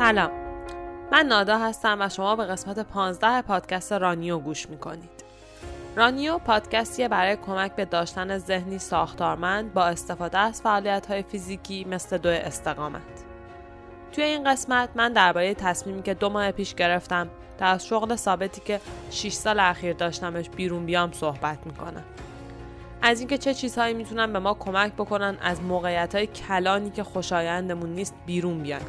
سلام. 0.00 0.30
من 1.12 1.26
نادا 1.26 1.58
هستم 1.58 1.96
و 2.00 2.08
شما 2.08 2.36
به 2.36 2.44
قسمت 2.44 2.78
15 2.78 3.42
پادکست 3.42 3.92
رانیو 3.92 4.38
گوش 4.38 4.68
می‌کنید. 4.70 5.24
رانیو 5.96 6.38
پادکستیه 6.38 7.08
برای 7.08 7.36
کمک 7.36 7.74
به 7.76 7.84
داشتن 7.84 8.38
ذهنی 8.38 8.78
ساختارمند 8.78 9.74
با 9.74 9.84
استفاده 9.84 10.38
از 10.38 10.62
فعالیت 10.62 11.06
های 11.06 11.22
فیزیکی 11.22 11.84
مثل 11.84 12.18
دو 12.18 12.28
استقامت. 12.28 13.02
توی 14.12 14.24
این 14.24 14.50
قسمت 14.50 14.88
من 14.94 15.12
درباره 15.12 15.54
تصمیمی 15.54 16.02
که 16.02 16.14
دو 16.14 16.28
ماه 16.28 16.52
پیش 16.52 16.74
گرفتم 16.74 17.28
تا 17.58 17.66
از 17.66 17.86
شغل 17.86 18.16
ثابتی 18.16 18.60
که 18.60 18.80
6 19.10 19.32
سال 19.32 19.60
اخیر 19.60 19.92
داشتمش 19.92 20.50
بیرون 20.50 20.86
بیام 20.86 21.12
صحبت 21.12 21.58
می‌کنم. 21.66 22.04
از 23.02 23.20
اینکه 23.20 23.38
چه 23.38 23.54
چیزهایی 23.54 23.94
می‌تونن 23.94 24.32
به 24.32 24.38
ما 24.38 24.54
کمک 24.54 24.92
بکنن 24.92 25.36
از 25.42 25.62
موقعیت 25.62 26.14
های 26.14 26.26
کلانی 26.26 26.90
که 26.90 27.04
خوشایندمون 27.04 27.90
نیست 27.90 28.14
بیرون 28.26 28.62
بیان 28.62 28.82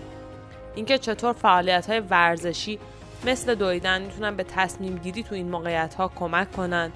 اینکه 0.76 0.98
چطور 0.98 1.34
فعالیت 1.34 1.90
های 1.90 2.00
ورزشی 2.00 2.80
مثل 3.26 3.56
دویدن 3.56 4.02
می‌تونن 4.02 4.36
به 4.36 4.44
تصمیم 4.44 4.98
گیری 4.98 5.24
تو 5.24 5.36
این 5.36 5.50
موقعیت 5.50 5.94
ها 5.94 6.12
کمک 6.16 6.52
کنن 6.52 6.92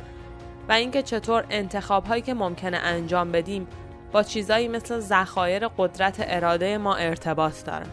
و 0.70 0.72
اینکه 0.72 1.02
چطور 1.02 1.46
انتخاب 1.50 2.06
هایی 2.06 2.22
که 2.22 2.34
ممکنه 2.34 2.78
انجام 2.78 3.32
بدیم 3.32 3.68
با 4.12 4.24
چیزایی 4.24 4.68
مثل 4.68 5.00
ذخایر 5.00 5.68
قدرت 5.68 6.16
اراده 6.20 6.78
ما 6.78 6.96
ارتباط 6.96 7.66
دارن. 7.66 7.88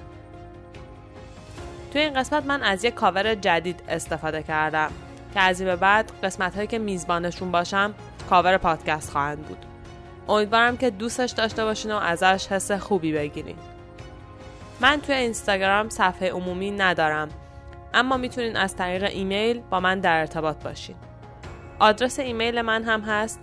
توی 1.93 2.01
این 2.01 2.15
قسمت 2.15 2.47
من 2.47 2.63
از 2.63 2.85
یک 2.85 2.95
کاور 2.95 3.35
جدید 3.35 3.83
استفاده 3.89 4.43
کردم 4.43 4.91
که 5.35 5.41
از 5.41 5.61
این 5.61 5.71
به 5.71 5.77
بعد 5.77 6.13
قسمت 6.23 6.55
هایی 6.55 6.67
که 6.67 6.79
میزبانشون 6.79 7.51
باشم 7.51 7.95
کاور 8.31 8.57
پادکست 8.59 9.11
خواهند 9.11 9.43
بود. 9.47 9.67
امیدوارم 10.29 10.77
که 10.77 10.91
دوستش 10.91 11.31
داشته 11.31 11.65
باشین 11.65 11.93
و 11.93 11.97
ازش 11.97 12.47
حس 12.47 12.73
خوبی 12.73 13.13
بگیرین. 13.13 13.57
من 14.83 15.01
توی 15.01 15.15
اینستاگرام 15.15 15.89
صفحه 15.89 16.31
عمومی 16.31 16.71
ندارم 16.71 17.29
اما 17.95 18.17
می‌تونین 18.17 18.57
از 18.57 18.77
طریق 18.77 19.05
ایمیل 19.05 19.61
با 19.61 19.81
من 19.81 20.01
در 20.01 20.21
ارتباط 20.21 20.57
باشین. 20.63 20.97
آدرس 21.79 22.19
ایمیل 22.19 22.63
من 22.63 22.85
هم 22.85 23.01
هست 23.01 23.41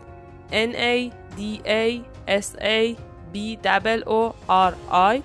n 0.51 0.73
a 0.73 1.11
d 1.37 1.41
a 1.65 2.01
s 2.27 2.59
a 2.61 2.97
b 3.33 3.57
o 4.05 4.33
r 4.49 4.73
i 4.91 5.21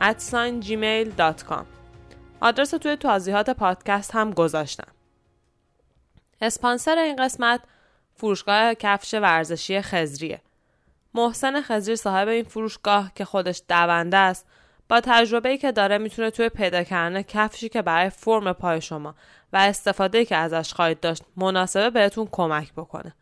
at 0.00 0.20
gmail.com 0.66 1.64
آدرس 2.40 2.70
توی 2.70 2.96
توضیحات 2.96 3.50
پادکست 3.50 4.14
هم 4.14 4.30
گذاشتم. 4.30 4.92
اسپانسر 6.40 6.98
این 6.98 7.16
قسمت 7.16 7.60
فروشگاه 8.14 8.74
کفش 8.74 9.14
ورزشی 9.14 9.80
خزریه 9.80 10.40
محسن 11.16 11.62
خزری 11.62 11.96
صاحب 11.96 12.28
این 12.28 12.44
فروشگاه 12.44 13.12
که 13.14 13.24
خودش 13.24 13.62
دونده 13.68 14.16
است 14.16 14.46
با 14.88 15.00
تجربه 15.00 15.58
که 15.58 15.72
داره 15.72 15.98
می‌تونه 15.98 16.30
توی 16.30 16.48
پیدا 16.48 16.82
کردن 16.82 17.22
کفشی 17.22 17.68
که 17.68 17.82
برای 17.82 18.10
فرم 18.10 18.52
پای 18.52 18.80
شما 18.80 19.14
و 19.52 19.56
استفاده 19.56 20.24
که 20.24 20.36
ازش 20.36 20.72
خواهید 20.72 21.00
داشت 21.00 21.22
مناسبه 21.36 21.90
بهتون 21.90 22.28
کمک 22.32 22.72
بکنه. 22.72 23.14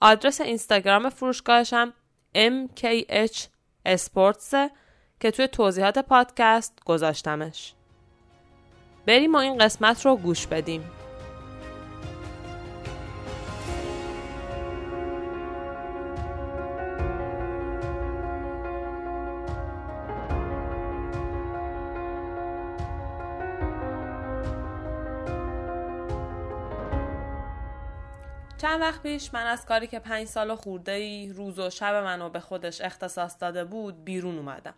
آدرس 0.00 0.40
اینستاگرام 0.40 1.08
فروشگاهش 1.08 1.72
هم 1.72 1.92
MKH 2.36 3.38
Sports 3.88 4.54
که 5.20 5.30
توی 5.30 5.48
توضیحات 5.48 5.98
پادکست 5.98 6.78
گذاشتمش. 6.84 7.74
بریم 9.06 9.30
ما 9.30 9.40
این 9.40 9.58
قسمت 9.58 10.06
رو 10.06 10.16
گوش 10.16 10.46
بدیم. 10.46 10.90
چند 28.72 28.80
وقت 28.80 29.02
پیش 29.02 29.34
من 29.34 29.46
از 29.46 29.66
کاری 29.66 29.86
که 29.86 29.98
پنج 29.98 30.26
سال 30.26 30.54
خورده 30.54 30.92
ای 30.92 31.32
روز 31.32 31.58
و 31.58 31.70
شب 31.70 31.94
منو 31.94 32.28
به 32.28 32.40
خودش 32.40 32.80
اختصاص 32.80 33.36
داده 33.40 33.64
بود 33.64 34.04
بیرون 34.04 34.38
اومدم. 34.38 34.74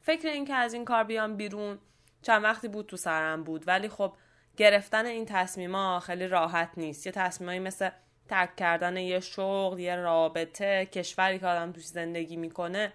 فکر 0.00 0.28
این 0.28 0.44
که 0.44 0.54
از 0.54 0.74
این 0.74 0.84
کار 0.84 1.04
بیام 1.04 1.36
بیرون 1.36 1.78
چند 2.22 2.44
وقتی 2.44 2.68
بود 2.68 2.86
تو 2.86 2.96
سرم 2.96 3.44
بود 3.44 3.68
ولی 3.68 3.88
خب 3.88 4.12
گرفتن 4.56 5.06
این 5.06 5.26
تصمیما 5.26 6.00
خیلی 6.00 6.28
راحت 6.28 6.70
نیست. 6.76 7.06
یه 7.06 7.12
تصمیمایی 7.12 7.58
مثل 7.58 7.90
ترک 8.28 8.56
کردن 8.56 8.96
یه 8.96 9.20
شغل، 9.20 9.78
یه 9.78 9.96
رابطه، 9.96 10.86
کشوری 10.86 11.38
که 11.38 11.46
آدم 11.46 11.72
توش 11.72 11.86
زندگی 11.86 12.36
می‌کنه 12.36 12.92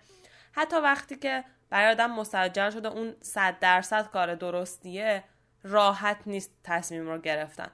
حتی 0.52 0.76
وقتی 0.76 1.16
که 1.16 1.44
برای 1.70 1.92
آدم 1.92 2.12
مسجل 2.12 2.70
شده 2.70 2.88
اون 2.88 3.16
صد 3.22 3.60
درصد 3.60 4.08
کار 4.08 4.36
درستیه 4.36 5.24
راحت 5.64 6.18
نیست 6.26 6.52
تصمیم 6.64 7.10
رو 7.10 7.18
گرفتن. 7.18 7.72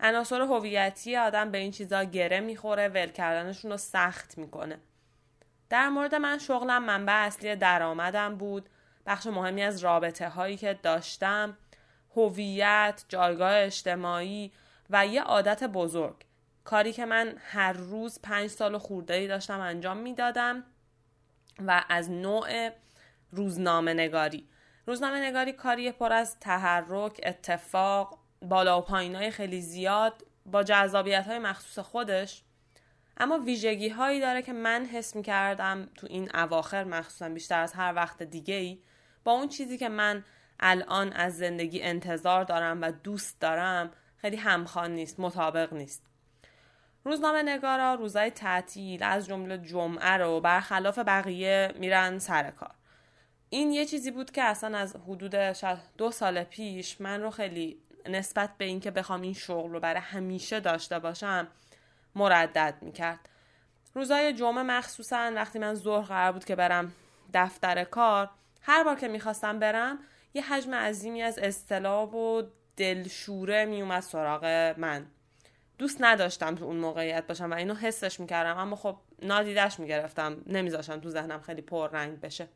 عناصر 0.00 0.40
هویتی 0.40 1.16
آدم 1.16 1.50
به 1.50 1.58
این 1.58 1.70
چیزا 1.70 2.04
گره 2.04 2.40
می‌خوره 2.40 2.88
ول 2.88 3.06
کردنشون 3.06 3.70
رو 3.70 3.76
سخت 3.76 4.38
می‌کنه. 4.38 4.78
در 5.70 5.88
مورد 5.88 6.14
من 6.14 6.38
شغلم 6.38 6.84
منبع 6.84 7.12
اصلی 7.12 7.56
درآمدم 7.56 8.36
بود. 8.36 8.68
بخش 9.06 9.26
مهمی 9.26 9.62
از 9.62 9.84
رابطه 9.84 10.28
هایی 10.28 10.56
که 10.56 10.78
داشتم 10.82 11.56
هویت 12.16 13.04
جایگاه 13.08 13.52
اجتماعی 13.54 14.52
و 14.90 15.06
یه 15.06 15.22
عادت 15.22 15.64
بزرگ. 15.64 16.16
کاری 16.64 16.92
که 16.92 17.06
من 17.06 17.34
هر 17.38 17.72
روز 17.72 18.20
پنج 18.22 18.50
سال 18.50 18.78
خورده 18.78 19.26
داشتم 19.26 19.60
انجام 19.60 19.96
می‌دادم 19.96 20.64
و 21.66 21.84
از 21.88 22.10
نوع 22.10 22.70
روزنامه 23.32 23.94
نگاری 23.94 24.48
روزنامه 24.86 25.20
نگاری 25.20 25.52
کاری 25.52 25.92
پر 25.92 26.12
از 26.12 26.40
تحرک 26.40 27.20
اتفاق 27.22 28.18
بالا 28.42 28.78
و 28.78 28.80
پایین 28.80 29.14
های 29.14 29.30
خیلی 29.30 29.60
زیاد 29.60 30.24
با 30.46 30.62
جذابیت 30.62 31.26
های 31.26 31.38
مخصوص 31.38 31.78
خودش 31.78 32.42
اما 33.16 33.38
ویژگی 33.38 33.88
هایی 33.88 34.20
داره 34.20 34.42
که 34.42 34.52
من 34.52 34.84
حس 34.84 35.16
می 35.16 35.22
کردم 35.22 35.88
تو 35.96 36.06
این 36.10 36.36
اواخر 36.36 36.84
مخصوصا 36.84 37.28
بیشتر 37.28 37.60
از 37.60 37.72
هر 37.72 37.94
وقت 37.94 38.22
دیگه 38.22 38.54
ای 38.54 38.78
با 39.24 39.32
اون 39.32 39.48
چیزی 39.48 39.78
که 39.78 39.88
من 39.88 40.24
الان 40.60 41.12
از 41.12 41.38
زندگی 41.38 41.82
انتظار 41.82 42.44
دارم 42.44 42.82
و 42.82 42.90
دوست 42.90 43.40
دارم 43.40 43.90
خیلی 44.16 44.36
همخوان 44.36 44.90
نیست 44.94 45.20
مطابق 45.20 45.72
نیست. 45.72 46.02
روزنامه 47.04 47.42
نگارا 47.42 47.94
روزای 47.94 48.30
تعطیل 48.30 49.02
از 49.02 49.26
جمله 49.26 49.58
جمعه 49.58 50.16
رو 50.16 50.40
برخلاف 50.40 50.98
بقیه 50.98 51.74
میرن 51.78 52.18
سر 52.18 52.50
کار. 52.50 52.74
این 53.50 53.72
یه 53.72 53.84
چیزی 53.84 54.10
بود 54.10 54.30
که 54.30 54.42
اصلا 54.42 54.78
از 54.78 54.96
حدود 54.96 55.52
شاید 55.52 55.78
دو 55.98 56.10
سال 56.10 56.44
پیش 56.44 57.00
من 57.00 57.22
رو 57.22 57.30
خیلی 57.30 57.82
نسبت 58.08 58.50
به 58.58 58.64
اینکه 58.64 58.90
بخوام 58.90 59.22
این 59.22 59.34
شغل 59.34 59.70
رو 59.70 59.80
برای 59.80 60.00
همیشه 60.00 60.60
داشته 60.60 60.98
باشم 60.98 61.48
مردد 62.14 62.74
می‌کرد. 62.80 63.28
روزای 63.94 64.32
جمعه 64.32 64.62
مخصوصا 64.62 65.32
وقتی 65.34 65.58
من 65.58 65.74
ظهر 65.74 66.06
قرار 66.06 66.32
بود 66.32 66.44
که 66.44 66.56
برم 66.56 66.92
دفتر 67.34 67.84
کار 67.84 68.30
هر 68.62 68.84
بار 68.84 68.96
که 68.96 69.08
می‌خواستم 69.08 69.58
برم 69.58 69.98
یه 70.34 70.52
حجم 70.52 70.74
عظیمی 70.74 71.22
از 71.22 71.38
اصطلاح 71.38 72.08
و 72.08 72.42
دلشوره 72.76 73.64
میومد 73.64 74.00
سراغ 74.00 74.74
من. 74.78 75.06
دوست 75.78 75.96
نداشتم 76.00 76.54
تو 76.54 76.64
اون 76.64 76.76
موقعیت 76.76 77.26
باشم 77.26 77.50
و 77.50 77.54
اینو 77.54 77.74
حسش 77.74 78.20
می‌کردم 78.20 78.58
اما 78.58 78.76
خب 78.76 78.96
نادیدش 79.22 79.80
می‌گرفتم. 79.80 80.36
نمیذاشم 80.46 81.00
تو 81.00 81.10
ذهنم 81.10 81.40
خیلی 81.40 81.62
پررنگ 81.62 82.20
بشه. 82.20 82.48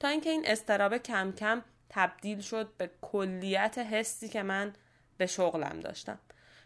تا 0.00 0.08
اینکه 0.08 0.30
این 0.30 0.42
استرابه 0.46 0.98
کم 0.98 1.32
کم 1.32 1.62
تبدیل 1.90 2.40
شد 2.40 2.72
به 2.78 2.90
کلیت 3.00 3.78
حسی 3.78 4.28
که 4.28 4.42
من 4.42 4.72
به 5.18 5.26
شغلم 5.26 5.80
داشتم. 5.80 6.18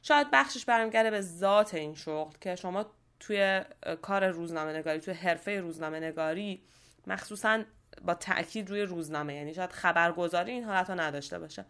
شاید 0.03 0.27
بخشش 0.33 0.65
برمیگرده 0.65 1.11
به 1.11 1.21
ذات 1.21 1.75
این 1.75 1.95
شغل 1.95 2.37
که 2.41 2.57
شما 2.57 2.87
توی 3.21 3.61
کار 4.03 4.29
روزنامه 4.29 4.73
نگاری 4.73 5.01
توی 5.01 5.15
حرفه 5.15 5.61
روزنامه 5.61 6.01
نگاری 6.01 6.63
مخصوصا 7.07 7.63
با 8.05 8.15
تاکید 8.15 8.71
روی 8.71 8.83
روزنامه 8.83 9.35
یعنی 9.35 9.55
شاید 9.55 9.73
خبرگزاری 9.73 10.53
این 10.53 10.65
حالت 10.65 10.91
رو 10.91 11.01
نداشته 11.01 11.39
باشه. 11.39 11.65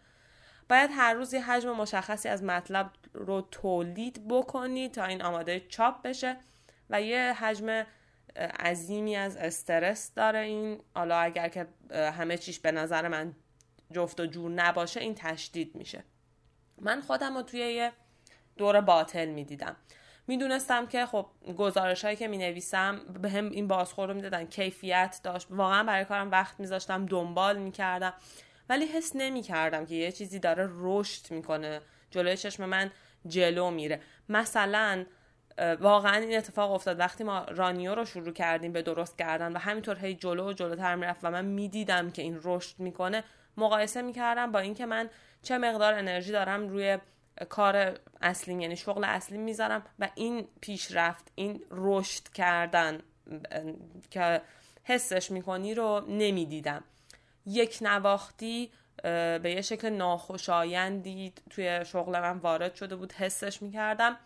باید 0.68 0.90
هر 0.92 1.14
روز 1.14 1.34
یه 1.34 1.40
حجم 1.40 1.72
مشخصی 1.72 2.28
از 2.28 2.42
مطلب 2.42 2.90
رو 3.12 3.48
تولید 3.50 4.28
بکنی 4.28 4.88
تا 4.88 5.04
این 5.04 5.22
آماده 5.22 5.60
چاپ 5.60 6.02
بشه 6.02 6.36
و 6.90 7.02
یه 7.02 7.32
حجم 7.32 7.86
عظیمی 8.60 9.16
از 9.16 9.36
استرس 9.36 10.14
داره 10.14 10.38
این. 10.38 10.80
حالا 10.94 11.18
اگر 11.18 11.48
که 11.48 11.66
همه 11.92 12.38
چیش 12.38 12.58
به 12.58 12.72
نظر 12.72 13.08
من 13.08 13.34
جفت 13.92 14.20
و 14.20 14.26
جور 14.26 14.50
نباشه 14.50 15.00
این 15.00 15.14
تشدید 15.14 15.74
میشه. 15.74 16.04
من 16.80 17.00
خودم 17.00 17.36
رو 17.36 17.42
توی 17.42 17.60
یه 17.60 17.92
دور 18.56 18.80
باطل 18.80 19.28
می‌دیدم. 19.28 19.76
می‌دونستم 20.26 20.86
که 20.86 21.06
خب 21.06 21.26
گزارش 21.58 22.04
هایی 22.04 22.16
که 22.16 22.28
می 22.28 22.38
نویسم 22.38 23.00
به 23.22 23.30
هم 23.30 23.50
این 23.50 23.68
بازخور 23.68 24.08
رو 24.08 24.14
می‌دادن 24.14 24.44
کیفیت 24.44 25.20
داشت. 25.22 25.46
واقعا 25.50 25.84
برای 25.84 26.04
کارم 26.04 26.30
وقت 26.30 26.60
میذاشتم 26.60 27.06
دنبال 27.06 27.58
می‌کردم. 27.58 28.12
ولی 28.68 28.86
حس 28.86 29.12
نمی‌کردم 29.14 29.86
که 29.86 29.94
یه 29.94 30.12
چیزی 30.12 30.38
داره 30.38 30.68
رشد 30.72 31.30
می‌کنه. 31.30 31.80
جلوی 32.10 32.36
چشم 32.36 32.64
من 32.64 32.90
جلو 33.26 33.70
میره. 33.70 34.00
مثلا 34.28 35.04
واقعا 35.80 36.16
این 36.16 36.36
اتفاق 36.38 36.72
افتاد. 36.72 36.98
وقتی 36.98 37.24
ما 37.24 37.44
رانیو 37.44 37.94
رو 37.94 38.04
شروع 38.04 38.32
کردیم 38.32 38.72
به 38.72 38.82
درست 38.82 39.18
کردن 39.18 39.52
و 39.52 39.58
همینطور 39.58 39.98
هی 39.98 40.14
جلو 40.14 40.48
و 40.48 40.52
جلوتر 40.52 40.94
می‌رفت 40.94 41.24
و 41.24 41.30
من 41.30 41.44
می‌دیدم 41.44 42.10
که 42.10 42.22
این 42.22 42.40
رشد 42.44 42.78
می‌کنه 42.78 43.24
مقایسه 43.56 44.02
می‌کردم 44.02 44.52
با 44.52 44.58
اینکه 44.58 44.86
من 44.86 45.10
چه 45.42 45.58
مقدار 45.58 45.94
انرژی 45.94 46.32
دارم 46.32 46.68
روی 46.68 46.98
کار 47.48 47.98
اصلیم 48.22 48.60
یعنی 48.60 48.76
شغل 48.76 49.04
اصلی 49.04 49.38
می‌ذارم 49.38 49.82
و 49.98 50.08
این 50.14 50.48
پیشرفت 50.60 51.32
این 51.34 51.62
رشد 51.70 52.28
کردن 52.28 53.02
که 54.10 54.42
حسش 54.84 55.30
می‌کنی 55.30 55.74
رو 55.74 56.04
نمی‌دیدم. 56.08 56.84
یک 57.46 57.78
نواختی 57.80 58.70
به 59.02 59.52
یه 59.54 59.62
شکل 59.62 59.88
ناخوشایندی 59.88 61.32
توی 61.50 61.84
شغل 61.84 62.20
من 62.20 62.38
وارد 62.38 62.74
شده 62.74 62.96
بود 62.96 63.12
حسش 63.12 63.62
می‌کردم. 63.62 64.16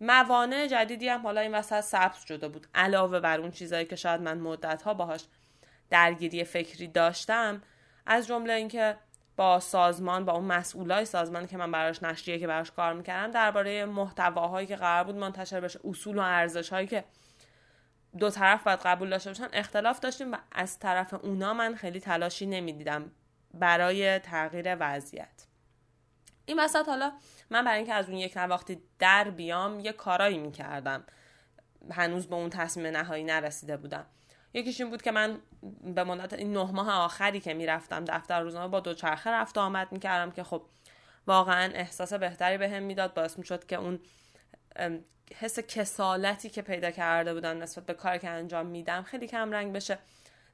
موانع 0.00 0.66
جدیدی 0.66 1.08
هم 1.08 1.22
حالا 1.22 1.40
این 1.40 1.54
وسط 1.54 1.80
سبز 1.80 2.24
شده 2.24 2.48
بود 2.48 2.66
علاوه 2.74 3.20
بر 3.20 3.40
اون 3.40 3.50
چیزایی 3.50 3.86
که 3.86 3.96
شاید 3.96 4.20
من 4.20 4.38
مدت 4.38 4.82
ها 4.82 4.94
باهاش 4.94 5.24
درگیری 5.90 6.44
فکری 6.44 6.88
داشتم. 6.88 7.62
از 8.06 8.26
جمله 8.26 8.52
اینکه 8.52 8.96
با 9.36 9.60
سازمان 9.60 10.24
با 10.24 10.32
اون 10.32 10.44
مسئولای 10.44 11.04
سازمانی 11.04 11.46
که 11.46 11.56
من 11.56 11.72
براش 11.72 12.02
نشریه 12.02 12.38
که 12.38 12.46
براش 12.46 12.70
کار 12.70 12.92
می‌کردم 12.92 13.32
درباره 13.32 13.84
محتواهایی 13.84 14.66
که 14.66 14.76
قرار 14.76 15.04
بود 15.04 15.16
منتشر 15.16 15.60
بشه 15.60 15.80
اصول 15.84 16.18
و 16.18 16.20
ارزش 16.20 16.72
هایی 16.72 16.86
که 16.86 17.04
دو 18.18 18.30
طرف 18.30 18.62
باید 18.62 18.78
قبول 18.84 19.10
داشته 19.10 19.30
باشن 19.30 19.48
اختلاف 19.52 20.00
داشتیم 20.00 20.32
و 20.32 20.36
از 20.52 20.78
طرف 20.78 21.14
اونا 21.14 21.54
من 21.54 21.74
خیلی 21.74 22.00
تلاشی 22.00 22.46
نمی‌دیدم 22.46 23.10
برای 23.54 24.18
تغییر 24.18 24.76
وضعیت. 24.80 25.46
این 26.46 26.60
وسط 26.60 26.88
حالا 26.88 27.12
من 27.50 27.64
برای 27.64 27.76
اینکه 27.76 27.94
از 27.94 28.08
اون 28.08 28.18
یک 28.18 28.36
نواختی 28.36 28.82
در 28.98 29.30
بیام 29.30 29.80
یه 29.80 29.92
کارایی 29.92 30.38
می‌کردم. 30.38 31.04
هنوز 31.90 32.26
به 32.26 32.34
اون 32.34 32.50
تصمیم 32.50 32.86
نهایی 32.86 33.24
نرسیده 33.24 33.76
بودم. 33.76 34.06
یکیش 34.54 34.80
این 34.80 34.90
بود 34.90 35.02
که 35.02 35.10
من 35.10 35.38
به 35.82 36.04
مدت 36.04 36.32
این 36.32 36.52
نه 36.52 36.72
ماه 36.72 36.92
آخری 36.92 37.40
که 37.40 37.54
می‌رفتم 37.54 38.04
دفتر 38.04 38.40
روزنامه 38.40 38.68
با 38.68 38.80
دوچرخه 38.80 39.30
رفت 39.30 39.58
آمد 39.58 39.92
می‌کردم 39.92 40.30
که 40.30 40.44
خب 40.44 40.62
واقعا 41.26 41.72
احساس 41.74 42.12
بهتری 42.12 42.58
بهم 42.58 42.70
به 42.70 42.80
می‌داد. 42.80 43.14
باعث 43.14 43.38
می‌شد 43.38 43.66
که 43.66 43.76
اون 43.76 44.00
حس 45.36 45.58
کسالتی 45.58 46.50
که 46.50 46.62
پیدا 46.62 46.90
کرده 46.90 47.34
بودم 47.34 47.62
نسبت 47.62 47.86
به 47.86 47.94
کاری 47.94 48.18
که 48.18 48.28
انجام 48.28 48.66
میدم 48.66 49.02
خیلی 49.02 49.26
کم 49.26 49.52
رنگ 49.52 49.72
بشه. 49.72 49.98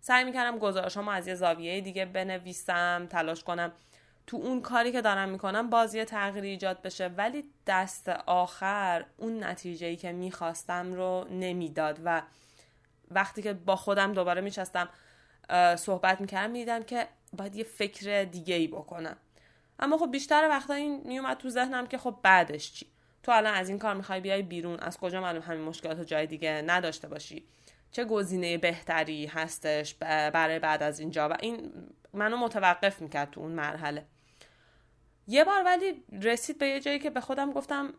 سعی 0.00 0.24
می‌کردم 0.24 0.58
گزارشامو 0.58 1.10
از 1.10 1.26
یه 1.26 1.34
زاویه 1.34 1.80
دیگه 1.80 2.04
بنویسم 2.04 3.06
تلاش 3.10 3.44
کنم 3.44 3.72
تو 4.26 4.36
اون 4.36 4.62
کاری 4.62 4.92
که 4.92 5.02
دارم 5.02 5.28
می‌کنم 5.28 5.70
بازی 5.70 6.04
تغییری 6.04 6.48
ایجاد 6.48 6.82
بشه. 6.82 7.08
ولی 7.08 7.44
دست 7.66 8.08
آخر 8.26 9.04
اون 9.16 9.44
نتیجه 9.44 9.86
ای 9.86 9.96
که 9.96 10.12
می‌خواستم 10.12 10.92
رو 10.92 11.26
نمی‌داد 11.30 12.00
و 12.04 12.22
وقتی 13.10 13.42
که 13.42 13.52
با 13.52 13.76
خودم 13.76 14.12
دوباره 14.12 14.40
میشستم 14.40 14.88
صحبت 15.76 16.20
می‌کردم 16.20 16.50
می‌دیدم 16.50 16.82
که 16.82 17.08
باید 17.32 17.56
یه 17.56 17.64
فکر 17.64 18.24
دیگه 18.24 18.54
ای 18.54 18.68
بکنم. 18.68 19.16
اما 19.78 19.98
خب 19.98 20.10
بیشتر 20.10 20.48
وقتا 20.50 20.74
این 20.74 21.02
میومد 21.04 21.36
تو 21.36 21.50
ذهنم 21.50 21.86
که 21.86 21.98
خب 21.98 22.16
بعدش 22.22 22.72
چی؟ 22.72 22.86
تو 23.22 23.32
الان 23.32 23.54
از 23.54 23.68
این 23.68 23.78
کار 23.78 23.94
می‌خوای 23.94 24.20
بیای 24.20 24.42
بیرون 24.42 24.80
از 24.80 24.98
کجا 24.98 25.20
معلوم 25.20 25.42
همین 25.42 25.60
مشکلات 25.60 26.00
جای 26.00 26.26
دیگه 26.26 26.62
نداشته 26.66 27.08
باشی؟ 27.08 27.46
چه 27.90 28.04
گزینه 28.04 28.58
بهتری 28.58 29.26
هستش 29.26 29.94
برای 29.94 30.58
بعد 30.58 30.82
از 30.82 31.00
اینجا؟ 31.00 31.28
و 31.28 31.36
این 31.40 31.72
منو 32.12 32.36
متوقف 32.36 33.02
می‌کرد 33.02 33.30
تو 33.30 33.40
اون 33.40 33.52
مرحله. 33.52 34.06
یه 35.28 35.44
بار 35.44 35.62
ولی 35.64 36.04
رسید 36.22 36.58
به 36.58 36.66
یه 36.66 36.80
جایی 36.80 36.98
که 36.98 37.10
به 37.10 37.20
خودم 37.20 37.52
گفتم 37.52 37.94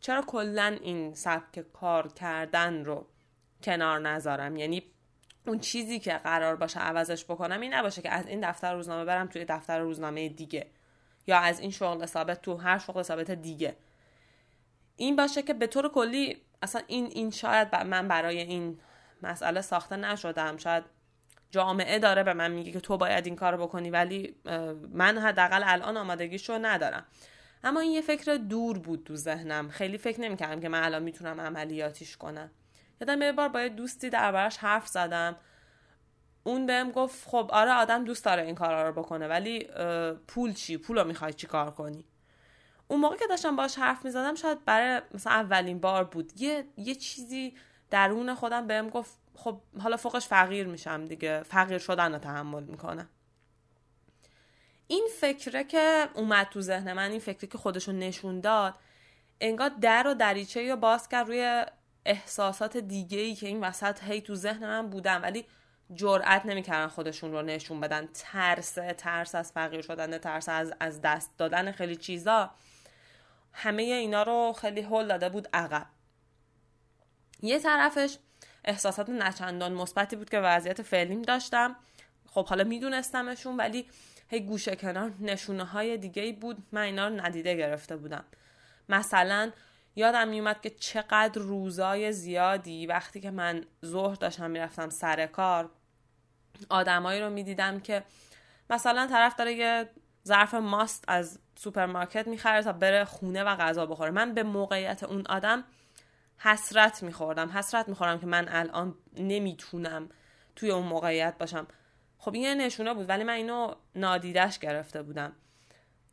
چرا 0.00 0.22
کلا 0.22 0.78
این 0.82 1.14
سبک 1.14 1.72
کار 1.72 2.08
کردن 2.08 2.84
رو 2.84 3.06
کنار 3.62 4.00
نذارم. 4.00 4.56
یعنی 4.56 4.82
اون 5.46 5.58
چیزی 5.58 5.98
که 5.98 6.12
قرار 6.12 6.56
باشه 6.56 6.80
عوضش 6.80 7.24
بکنم 7.24 7.60
این 7.60 7.74
نباشه 7.74 8.02
که 8.02 8.10
از 8.10 8.26
این 8.26 8.50
دفتر 8.50 8.74
روزنامه 8.74 9.04
برم 9.04 9.26
توی 9.26 9.44
دفتر 9.44 9.78
روزنامه 9.78 10.28
دیگه. 10.28 10.66
یا 11.26 11.38
از 11.38 11.60
این 11.60 11.70
شغل 11.70 12.06
ثابت 12.06 12.42
تو 12.42 12.56
هر 12.56 12.78
شغل 12.78 13.02
ثابت 13.02 13.30
دیگه. 13.30 13.76
این 14.96 15.16
باشه 15.16 15.42
که 15.42 15.54
به 15.54 15.66
طور 15.66 15.88
کلی 15.88 16.36
اصلا 16.62 16.82
این 16.86 17.06
این 17.06 17.30
شاید 17.30 17.74
من 17.74 18.08
برای 18.08 18.38
این 18.38 18.80
مسئله 19.22 19.60
ساخته 19.60 19.96
نشدم. 19.96 20.56
شاید 20.56 20.84
جامعه 21.50 21.98
داره 21.98 22.22
به 22.22 22.32
من 22.32 22.50
میگه 22.50 22.72
که 22.72 22.80
تو 22.80 22.96
باید 22.96 23.26
این 23.26 23.36
کار 23.36 23.56
بکنی 23.56 23.90
ولی 23.90 24.36
من 24.92 25.18
حداقل 25.18 25.62
الان 25.64 25.96
آمادگیشو 25.96 26.58
ندارم. 26.62 27.06
اما 27.64 27.80
این 27.80 27.92
یه 27.92 28.00
فکر 28.00 28.34
دور 28.34 28.78
بود 28.78 29.04
تو 29.04 29.16
ذهنم. 29.16 29.68
خیلی 29.68 29.98
فکر 29.98 30.20
نمی‌کردم 30.20 30.60
که 30.60 30.68
من 30.68 30.82
الان 30.84 31.02
می‌تونم 31.02 31.40
عملیاتیش 31.40 32.16
کنم. 32.16 32.50
یادم 33.02 33.22
یه 33.22 33.32
بار 33.32 33.48
با 33.48 33.62
یه 33.62 33.68
دوستی 33.68 34.10
دربارش 34.10 34.56
حرف 34.56 34.88
زدم. 34.88 35.36
اون 36.44 36.66
بهم 36.66 36.90
گفت 36.90 37.28
خب 37.28 37.50
آره 37.52 37.70
آدم 37.72 38.04
دوست 38.04 38.24
داره 38.24 38.42
این 38.42 38.54
کارا 38.54 38.88
رو 38.88 39.02
بکنه 39.02 39.28
ولی 39.28 39.68
پول 40.28 40.52
چی؟ 40.52 40.76
پول 40.76 40.98
رو 40.98 41.06
می‌خوای 41.06 41.32
چی 41.32 41.46
کار 41.46 41.70
کنی؟ 41.70 42.04
اون 42.88 43.00
موقع 43.00 43.16
که 43.16 43.26
داشتم 43.26 43.56
باش 43.56 43.78
حرف 43.78 44.04
می‌زدم 44.04 44.34
شاید 44.34 44.64
برای 44.64 45.02
مثلا 45.14 45.32
اولین 45.32 45.80
بار 45.80 46.04
بود. 46.04 46.40
یه, 46.40 46.64
یه 46.76 46.94
چیزی 46.94 47.54
درون 47.90 48.34
خودم 48.34 48.66
بهم 48.66 48.88
گفت 48.88 49.18
خب 49.34 49.60
حالا 49.80 49.96
فوقش 49.96 50.26
فقیر 50.26 50.66
میشم 50.66 51.04
دیگه. 51.04 51.42
فقیر 51.42 51.78
شدن 51.78 52.12
رو 52.12 52.18
تحمل 52.18 52.62
می‌کنم. 52.62 53.08
این 54.86 55.08
فکره 55.20 55.64
که 55.64 56.08
اومد 56.14 56.48
تو 56.48 56.60
ذهن 56.60 56.92
من 56.92 57.10
این 57.10 57.20
فکره 57.20 57.48
که 57.48 57.58
خودشو 57.58 57.92
نشون 57.92 58.40
داد 58.40 58.74
انگار 59.40 59.68
در 59.68 60.06
و 60.06 60.14
دریچه 60.14 60.62
یا 60.62 60.76
باز 60.76 61.08
کرد 61.08 61.26
روی 61.26 61.64
احساسات 62.06 62.76
دیگه 62.76 63.18
ای 63.18 63.34
که 63.34 63.46
این 63.46 63.60
وسط 63.64 64.04
هی 64.04 64.20
تو 64.20 64.34
ذهن 64.34 64.66
من 64.66 64.90
بودن 64.90 65.20
ولی 65.20 65.44
جرأت 65.94 66.46
نمی‌کردن 66.46 66.88
خودشون 66.88 67.32
رو 67.32 67.42
نشون 67.42 67.80
بدن. 67.80 68.08
ترس 68.14 68.78
ترس 68.98 69.34
از 69.34 69.52
فقیر 69.52 69.82
شدن 69.82 70.18
ترس 70.18 70.48
از 70.48 70.72
از 70.80 71.00
دست 71.00 71.30
دادن 71.38 71.72
خیلی 71.72 71.96
چیزا. 71.96 72.50
همه 73.52 73.82
اینا 73.82 74.22
رو 74.22 74.52
خیلی 74.52 74.80
هل 74.80 75.08
داده 75.08 75.28
بود 75.28 75.48
عقب. 75.52 75.86
یه 77.42 77.58
طرفش 77.58 78.18
احساسات 78.64 79.08
نچندان 79.08 79.72
مثبتی 79.72 80.16
بود 80.16 80.30
که 80.30 80.40
وضعیت 80.40 80.82
فعلیم 80.82 81.22
داشتم. 81.22 81.76
خب 82.26 82.46
حالا 82.46 82.64
میدونستمشون 82.64 83.56
ولی 83.56 83.86
هی 84.28 84.40
گوشه 84.40 84.76
کنار 84.76 85.12
نشونه 85.20 85.64
های 85.64 85.96
دیگه 85.96 86.22
ای 86.22 86.32
بود. 86.32 86.56
من 86.72 86.80
اینا 86.80 87.08
رو 87.08 87.20
ندیده 87.20 87.56
گرفته 87.56 87.96
بودم. 87.96 88.24
مثلا 88.88 89.52
یادم 89.96 90.28
میومد 90.28 90.60
که 90.60 90.70
چقدر 90.70 91.42
روزای 91.42 92.12
زیادی 92.12 92.86
وقتی 92.86 93.20
که 93.20 93.30
من 93.30 93.64
ظهر 93.84 94.14
داشتم 94.14 94.50
می‌رفتم 94.50 94.90
سر 94.90 95.26
کار 95.26 95.70
آدمایی 96.68 97.20
رو 97.20 97.30
می‌دیدم 97.30 97.80
که 97.80 98.04
مثلا 98.70 99.06
طرف 99.06 99.36
داره 99.36 99.54
یه 99.54 99.90
ظرف 100.26 100.54
ماست 100.54 101.04
از 101.08 101.38
سوپرمارکت 101.56 102.28
می‌خره 102.28 102.62
تا 102.62 102.72
بره 102.72 103.04
خونه 103.04 103.44
و 103.44 103.56
غذا 103.56 103.86
بخوره. 103.86 104.10
من 104.10 104.34
به 104.34 104.42
موقعیت 104.42 105.02
اون 105.02 105.26
آدم 105.26 105.64
حسرت 106.38 107.02
میخوردم. 107.02 107.48
حسرت 107.48 107.88
می‌خورم 107.88 108.20
که 108.20 108.26
من 108.26 108.48
الان 108.48 108.94
نمی‌تونم 109.16 110.08
توی 110.56 110.70
اون 110.70 110.86
موقعیت 110.86 111.38
باشم. 111.38 111.66
خب 112.18 112.34
این 112.34 112.42
یه 112.42 112.54
نشونه 112.54 112.94
بود 112.94 113.08
ولی 113.08 113.24
من 113.24 113.32
اینو 113.32 113.74
نادیدش 113.94 114.58
گرفته 114.58 115.02
بودم. 115.02 115.32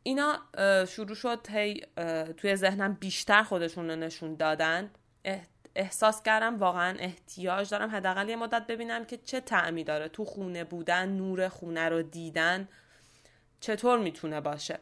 اینا 0.02 0.40
شروع 0.86 1.14
شد 1.14 1.46
هی 1.50 1.86
توی 2.36 2.56
ذهنم 2.56 2.94
بیشتر 2.94 3.42
خودشون 3.42 3.90
رو 3.90 3.96
نشون 3.96 4.34
دادن. 4.34 4.90
احساس 5.74 6.22
کردم 6.22 6.58
واقعا 6.58 6.98
احتیاج 6.98 7.70
دارم 7.70 7.90
حداقل 7.90 8.28
یه 8.28 8.36
مدت 8.36 8.66
ببینم 8.66 9.04
که 9.04 9.16
چه 9.16 9.40
تعمی 9.40 9.84
داره 9.84 10.08
تو 10.08 10.24
خونه 10.24 10.64
بودن 10.64 11.08
نور 11.08 11.48
خونه 11.48 11.88
رو 11.88 12.02
دیدن. 12.02 12.68
چطور 13.60 13.98
می‌تونه 13.98 14.40
باشه؟ 14.40 14.78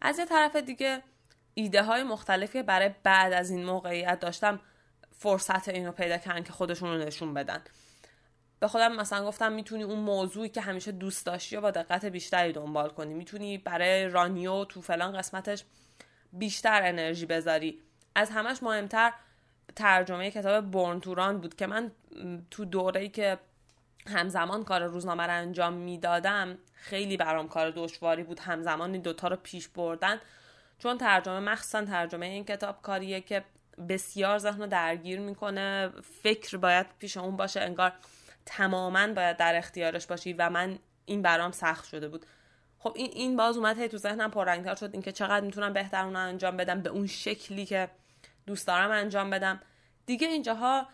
از 0.00 0.18
یه 0.18 0.24
طرف 0.24 0.56
دیگه 0.56 1.02
ایده 1.54 1.82
های 1.82 2.02
مختلفی 2.02 2.62
برای 2.62 2.90
بعد 3.02 3.32
از 3.32 3.50
این 3.50 3.64
موقعیت 3.64 4.20
داشتم 4.20 4.60
فرصت 5.18 5.68
اینو 5.68 5.92
پیدا 5.92 6.18
کردن 6.18 6.42
که 6.42 6.52
خودشون 6.52 6.88
رو 6.88 6.98
نشون 6.98 7.34
بدن. 7.34 7.62
به 8.60 8.68
خودم 8.68 8.92
مثلا 8.92 9.24
گفتم 9.24 9.52
می‌تونی 9.52 9.82
اون 9.82 9.98
موضوعی 9.98 10.48
که 10.48 10.60
همیشه 10.60 10.92
دوست 10.92 11.26
داشتی 11.26 11.56
و 11.56 11.60
با 11.60 11.70
دقت 11.70 12.04
بیشتری 12.04 12.52
دنبال 12.52 12.88
کنی. 12.88 13.14
می‌تونی 13.14 13.58
برای 13.58 14.08
رانیو 14.08 14.64
تو 14.64 14.80
فلان 14.80 15.18
قسمتش 15.18 15.64
بیشتر 16.32 16.82
انرژی 16.82 17.26
بذاری. 17.26 17.78
از 18.14 18.30
همش 18.30 18.62
مهمتر 18.62 19.12
ترجمه 19.76 20.30
کتاب 20.30 20.70
بورن 20.70 21.00
توران 21.00 21.38
بود 21.38 21.54
که 21.54 21.66
من 21.66 21.90
تو 22.50 22.64
دوره‌ای 22.64 23.08
که 23.08 23.38
همزمان 24.06 24.64
کار 24.64 24.86
روزنامه 24.86 25.22
رو 25.22 25.32
انجام 25.32 25.72
می‌دادم 25.72 26.58
خیلی 26.74 27.16
برام 27.16 27.48
کار 27.48 27.70
دشواری 27.70 28.22
بود 28.22 28.40
همزمان 28.40 28.92
این 28.92 29.02
دوتا 29.02 29.28
رو 29.28 29.36
پیش 29.36 29.68
بردن. 29.68 30.20
چون 30.78 30.98
ترجمه 30.98 31.40
مخصوصا 31.40 31.84
ترجمه 31.84 32.26
این 32.26 32.44
کتاب 32.44 32.82
کاریه 32.82 33.20
که 33.20 33.44
بسیار 33.88 34.38
ذهن 34.38 34.68
درگیر 34.68 35.20
می‌کنه. 35.20 35.92
فکر 36.22 36.56
باید 36.56 36.86
پیش 36.98 37.16
اون 37.16 37.36
باشه 37.36 37.60
انگار 37.60 37.92
تماما 38.48 39.06
باید 39.06 39.36
در 39.36 39.56
اختیارش 39.56 40.06
باشی 40.06 40.32
و 40.32 40.50
من 40.50 40.78
این 41.04 41.22
برام 41.22 41.52
سخت 41.52 41.88
شده 41.88 42.08
بود. 42.08 42.26
خب 42.78 42.92
این 42.96 43.10
این 43.14 43.36
باز 43.36 43.56
اومد 43.56 43.78
هی 43.78 43.88
تو 43.88 43.96
ذهنم 43.96 44.30
پررنگتر 44.30 44.74
شد. 44.74 44.90
اینکه 44.92 45.12
چقدر 45.12 45.46
می‌تونم 45.46 45.72
بهتر 45.72 46.04
اون 46.04 46.16
انجام 46.16 46.56
بدم 46.56 46.82
به 46.82 46.90
اون 46.90 47.06
شکلی 47.06 47.66
که 47.66 47.90
دوست 48.46 48.66
دارم 48.66 48.90
انجام 48.90 49.30
بدم. 49.30 49.60
دیگه 50.06 50.26
اینجاها 50.26 50.88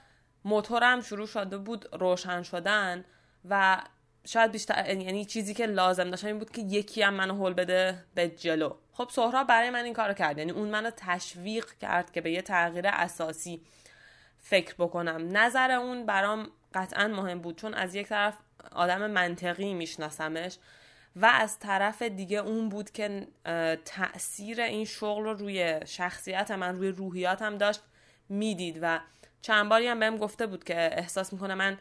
موتورم 0.44 1.00
شروع 1.00 1.26
شده 1.26 1.58
بود 1.58 1.88
روشن 1.92 2.42
شدن 2.42 3.04
و 3.48 3.82
شاید 4.26 4.52
بیشتر 4.52 4.94
یعنی 4.94 5.24
چیزی 5.24 5.54
که 5.54 5.66
لازم 5.66 6.10
داشتم 6.10 6.26
این 6.26 6.38
بود 6.38 6.50
که 6.50 6.62
یکی 6.62 7.02
هم 7.02 7.14
منو 7.14 7.34
هول 7.34 7.52
بده 7.52 8.04
به 8.14 8.28
جلو. 8.28 8.76
خب 8.92 9.08
سهراب 9.12 9.46
برای 9.46 9.70
من 9.70 9.84
این 9.84 9.94
کارو 9.94 10.14
کرد. 10.14 10.38
یعنی 10.38 10.52
اون 10.52 10.68
منو 10.68 10.90
تشویق 10.96 11.66
کرد 11.80 12.12
که 12.12 12.20
به 12.20 12.30
یه 12.30 12.42
تغییر 12.42 12.86
اساسی 12.88 13.62
فکر 14.40 14.74
بکنم. 14.74 15.36
نظر 15.36 15.70
اون 15.70 16.06
برام 16.06 16.50
قطعا 16.74 17.08
مهم 17.08 17.40
بود 17.40 17.56
چون 17.56 17.74
از 17.74 17.94
یک 17.94 18.06
طرف 18.06 18.36
آدم 18.72 19.10
منطقی 19.10 19.74
میشناسمش 19.74 20.58
و 21.16 21.26
از 21.26 21.58
طرف 21.58 22.02
دیگه 22.02 22.38
اون 22.38 22.68
بود 22.68 22.90
که 22.90 23.26
تاثیر 23.84 24.60
این 24.60 24.84
شغل 24.84 25.24
رو 25.24 25.32
روی 25.32 25.80
شخصیت 25.86 26.50
من 26.50 26.76
روی 26.76 26.88
روحیاتم 26.88 27.58
داشت 27.58 27.80
می‌دید 28.28 28.78
و 28.82 29.00
چند 29.42 29.68
باری 29.68 29.86
هم 29.86 30.00
بهم 30.00 30.16
گفته 30.16 30.46
بود 30.46 30.64
که 30.64 30.98
احساس 30.98 31.32
می‌کنه 31.32 31.54
من 31.54 31.78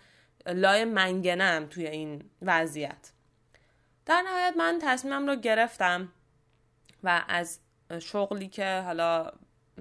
لای 0.47 0.85
منگنم 0.85 1.67
توی 1.69 1.87
این 1.87 2.29
وضعیت. 2.41 3.11
در 4.05 4.21
نهایت 4.21 4.53
من 4.57 4.79
تصمیمم 4.81 5.27
رو 5.27 5.35
گرفتم 5.35 6.11
و 7.03 7.23
از 7.27 7.59
شغلی 7.99 8.47
که 8.47 8.81
حالا 8.85 9.31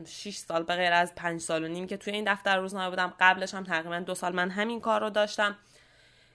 6 0.06 0.36
سال 0.36 0.62
به 0.62 0.76
غیر 0.76 0.92
از 0.92 1.14
5 1.14 1.40
سال 1.40 1.64
و 1.64 1.68
نیم 1.68 1.86
که 1.86 1.96
توی 1.96 2.12
این 2.12 2.32
دفتر 2.32 2.56
روزنامه 2.56 2.90
بودم 2.90 3.14
قبلش 3.20 3.54
هم 3.54 3.64
تقریبا 3.64 3.98
دو 3.98 4.14
سال 4.14 4.34
من 4.34 4.50
همین 4.50 4.80
کار 4.80 5.00
رو 5.00 5.10
داشتم. 5.10 5.58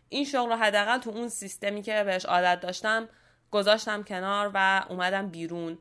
این 0.09 0.25
شغل 0.25 0.49
رو 0.49 0.55
حداقل 0.55 0.97
تو 0.97 1.09
اون 1.09 1.29
سیستمی 1.29 1.81
که 1.81 2.03
بهش 2.03 2.25
عادت 2.25 2.59
داشتم 2.59 3.09
گذاشتم 3.51 4.03
کنار 4.03 4.51
و 4.53 4.85
اومدم 4.89 5.27
بیرون. 5.27 5.77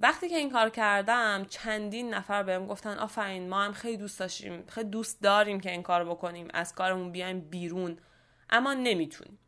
وقتی 0.00 0.28
که 0.28 0.36
این 0.36 0.50
کار 0.50 0.70
کردم 0.70 1.46
چندین 1.48 2.14
نفر 2.14 2.42
بهم 2.42 2.66
گفتن 2.66 2.98
آفرین 2.98 3.48
ما 3.48 3.62
هم 3.62 3.72
خیلی 3.72 3.96
دوست 3.96 4.20
داشتیم 4.20 4.64
خیلی 4.68 4.90
دوست 4.90 5.22
داریم 5.22 5.60
که 5.60 5.70
این 5.70 5.82
کار 5.82 6.04
بکنیم 6.04 6.48
از 6.54 6.74
کارمون 6.74 7.12
بیایم 7.12 7.40
بیرون. 7.40 7.98
اما 8.50 8.74
نمی‌تونیم. 8.74 9.38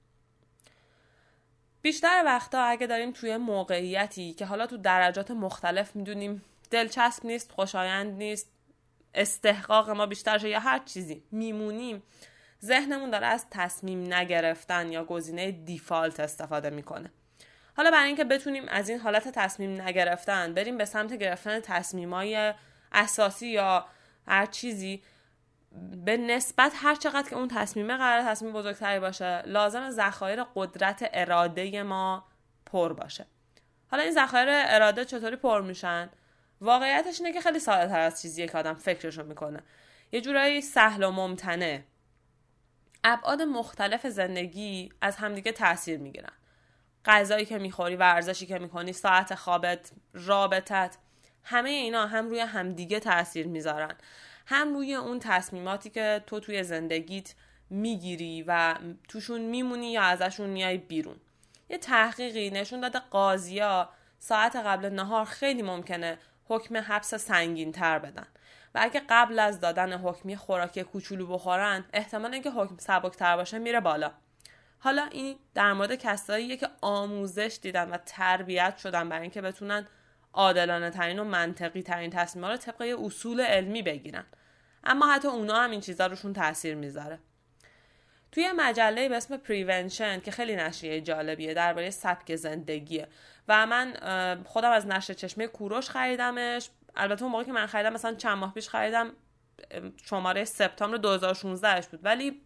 بیشتر 1.82 2.22
وقتا 2.26 2.62
اگه 2.62 2.86
داریم 2.86 3.12
توی 3.12 3.36
موقعیتی 3.36 4.34
که 4.34 4.46
حالا 4.46 4.66
تو 4.66 4.76
درجات 4.76 5.30
مختلف 5.30 5.96
می‌دونیم 5.96 6.42
دلچسب 6.72 7.26
نیست 7.26 7.52
خوشایند 7.52 8.18
نیست 8.18 8.52
استحقاق 9.14 9.90
ما 9.90 10.06
بیشتر 10.06 10.46
یا 10.46 10.60
هر 10.60 10.78
چیزی 10.78 11.22
میمونیم 11.30 12.02
ذهنمون 12.64 13.10
داره 13.10 13.26
از 13.26 13.46
تصمیم 13.50 14.14
نگرفتن 14.14 14.92
یا 14.92 15.04
گزینه 15.04 15.50
دیفالت 15.50 16.20
استفاده 16.20 16.70
می‌کنه. 16.70 17.10
حالا 17.76 17.90
برای 17.90 18.06
اینکه 18.06 18.24
بتونیم 18.24 18.68
از 18.68 18.88
این 18.88 18.98
حالت 18.98 19.28
تصمیم 19.28 19.80
نگرفتن 19.80 20.54
بریم 20.54 20.78
به 20.78 20.84
سمت 20.84 21.12
گرفتن 21.12 21.60
تصمیمای 21.60 22.54
اساسی 22.92 23.46
یا 23.46 23.86
هر 24.26 24.46
چیزی 24.46 25.02
به 26.04 26.16
نسبت 26.16 26.72
هر 26.74 26.94
چقدر 26.94 27.30
که 27.30 27.36
اون 27.36 27.48
تصمیمه 27.48 27.96
قرار 27.96 28.22
تصمیم 28.22 28.52
بزرگتری 28.52 29.00
باشه 29.00 29.42
لازم 29.42 29.90
ذخایر 29.90 30.44
قدرت 30.54 31.10
اراده 31.12 31.82
ما 31.82 32.24
پر 32.66 32.92
باشه. 32.92 33.26
حالا 33.90 34.02
این 34.02 34.12
ذخایر 34.12 34.48
اراده 34.50 35.04
چطوری 35.04 35.36
پر 35.36 35.60
میشن؟ 35.60 36.10
واقعیتش 36.62 37.20
اینه 37.20 37.32
که 37.32 37.40
خیلی 37.40 37.58
ساده 37.58 37.88
تر 37.88 38.00
از 38.00 38.22
چیزیه 38.22 38.48
که 38.48 38.58
آدم 38.58 38.74
فکرشو 38.74 39.22
می‌کنه. 39.22 39.60
یه 40.12 40.20
جورایی 40.20 40.60
سهل 40.60 41.02
و 41.02 41.10
ممتنه. 41.10 41.84
ابعاد 43.04 43.42
مختلف 43.42 44.06
زندگی 44.06 44.92
از 45.00 45.16
همدیگه 45.16 45.52
تاثیر 45.52 45.98
می‌گیرن. 45.98 46.32
غذایی 47.04 47.44
که 47.44 47.58
می‌خوری 47.58 47.96
ورزشی 47.96 48.46
که 48.46 48.58
می‌کنی 48.58 48.92
ساعت 48.92 49.34
خوابت 49.34 49.90
رابطت 50.12 50.96
همه 51.44 51.70
اینا 51.70 52.06
هم 52.06 52.28
روی 52.28 52.40
همدیگه 52.40 53.00
تاثیر 53.00 53.46
می‌ذارن. 53.46 53.94
هم 54.46 54.74
روی 54.74 54.94
اون 54.94 55.18
تصمیماتی 55.18 55.90
که 55.90 56.24
تو 56.26 56.40
توی 56.40 56.62
زندگیت 56.62 57.34
می‌گیری 57.70 58.44
و 58.46 58.74
توشون 59.08 59.40
میمونی 59.40 59.92
یا 59.92 60.02
ازشون 60.02 60.50
میای 60.50 60.78
بیرون. 60.78 61.16
یه 61.70 61.78
تحقیقی 61.78 62.50
نشون 62.50 62.80
داده 62.80 62.98
قاضیا 62.98 63.88
ساعت 64.18 64.56
قبل 64.56 64.88
نهار 64.88 65.24
خیلی 65.24 65.62
ممکنه 65.62 66.18
حکم 66.44 66.76
حبس 66.76 67.14
سنگین 67.14 67.72
تر 67.72 67.98
بدن. 67.98 68.26
و 68.74 68.78
اگه 68.82 69.02
قبل 69.10 69.38
از 69.38 69.60
دادن 69.60 69.92
حکمی 69.92 70.36
خوراکی 70.36 70.82
کوچولو 70.82 71.26
بخورن 71.26 71.84
احتمال 71.92 72.32
اینکه 72.32 72.50
حکم 72.50 72.76
سبکتر 72.78 73.36
باشه 73.36 73.58
میره 73.58 73.80
بالا. 73.80 74.12
حالا 74.78 75.08
این 75.10 75.38
در 75.54 75.72
مورد 75.72 75.94
کساییه 75.94 76.56
که 76.56 76.68
آموزش 76.80 77.58
دیدن 77.62 77.90
و 77.90 77.96
تربیت 78.06 78.76
شدن 78.76 79.08
برای 79.08 79.22
اینکه 79.22 79.42
بتونن 79.42 79.86
عادلانه 80.32 80.90
ترین 80.90 81.18
و 81.18 81.24
منطقی 81.24 81.82
ترین 81.82 82.10
تصمیمات 82.10 82.50
رو 82.50 82.56
طبق 82.56 83.04
اصول 83.04 83.40
علمی 83.40 83.82
بگیرن. 83.82 84.24
اما 84.84 85.12
حتی 85.12 85.28
اونا 85.28 85.56
هم 85.56 85.70
این 85.70 85.80
چیزا 85.80 86.06
روشون 86.06 86.32
تاثیر 86.32 86.74
می‌ذاره. 86.74 87.18
توی 88.32 88.52
مجله 88.56 89.08
به 89.08 89.16
اسم 89.16 89.36
پریونشن 89.36 90.20
که 90.20 90.30
خیلی 90.30 90.56
نشریه 90.56 91.00
جالبیه 91.00 91.54
درباره 91.54 91.90
سبک 91.90 92.36
زندگیه. 92.36 93.08
و 93.48 93.66
من 93.66 93.94
خودم 94.44 94.70
از 94.70 94.86
نشر 94.86 95.14
چشمه 95.14 95.46
کوروش 95.46 95.90
خریدمش. 95.90 96.70
البته 96.96 97.22
اون 97.22 97.32
موقع 97.32 97.44
که 97.44 97.52
من 97.52 97.66
خریدم 97.66 97.92
مثلا 97.92 98.14
چند 98.14 98.38
ماه 98.38 98.54
پیش 98.54 98.68
خریدم 98.68 99.12
شماره 100.04 100.44
سپتامبر 100.44 100.96
2016 100.96 101.88
بود. 101.90 102.00
ولی 102.02 102.42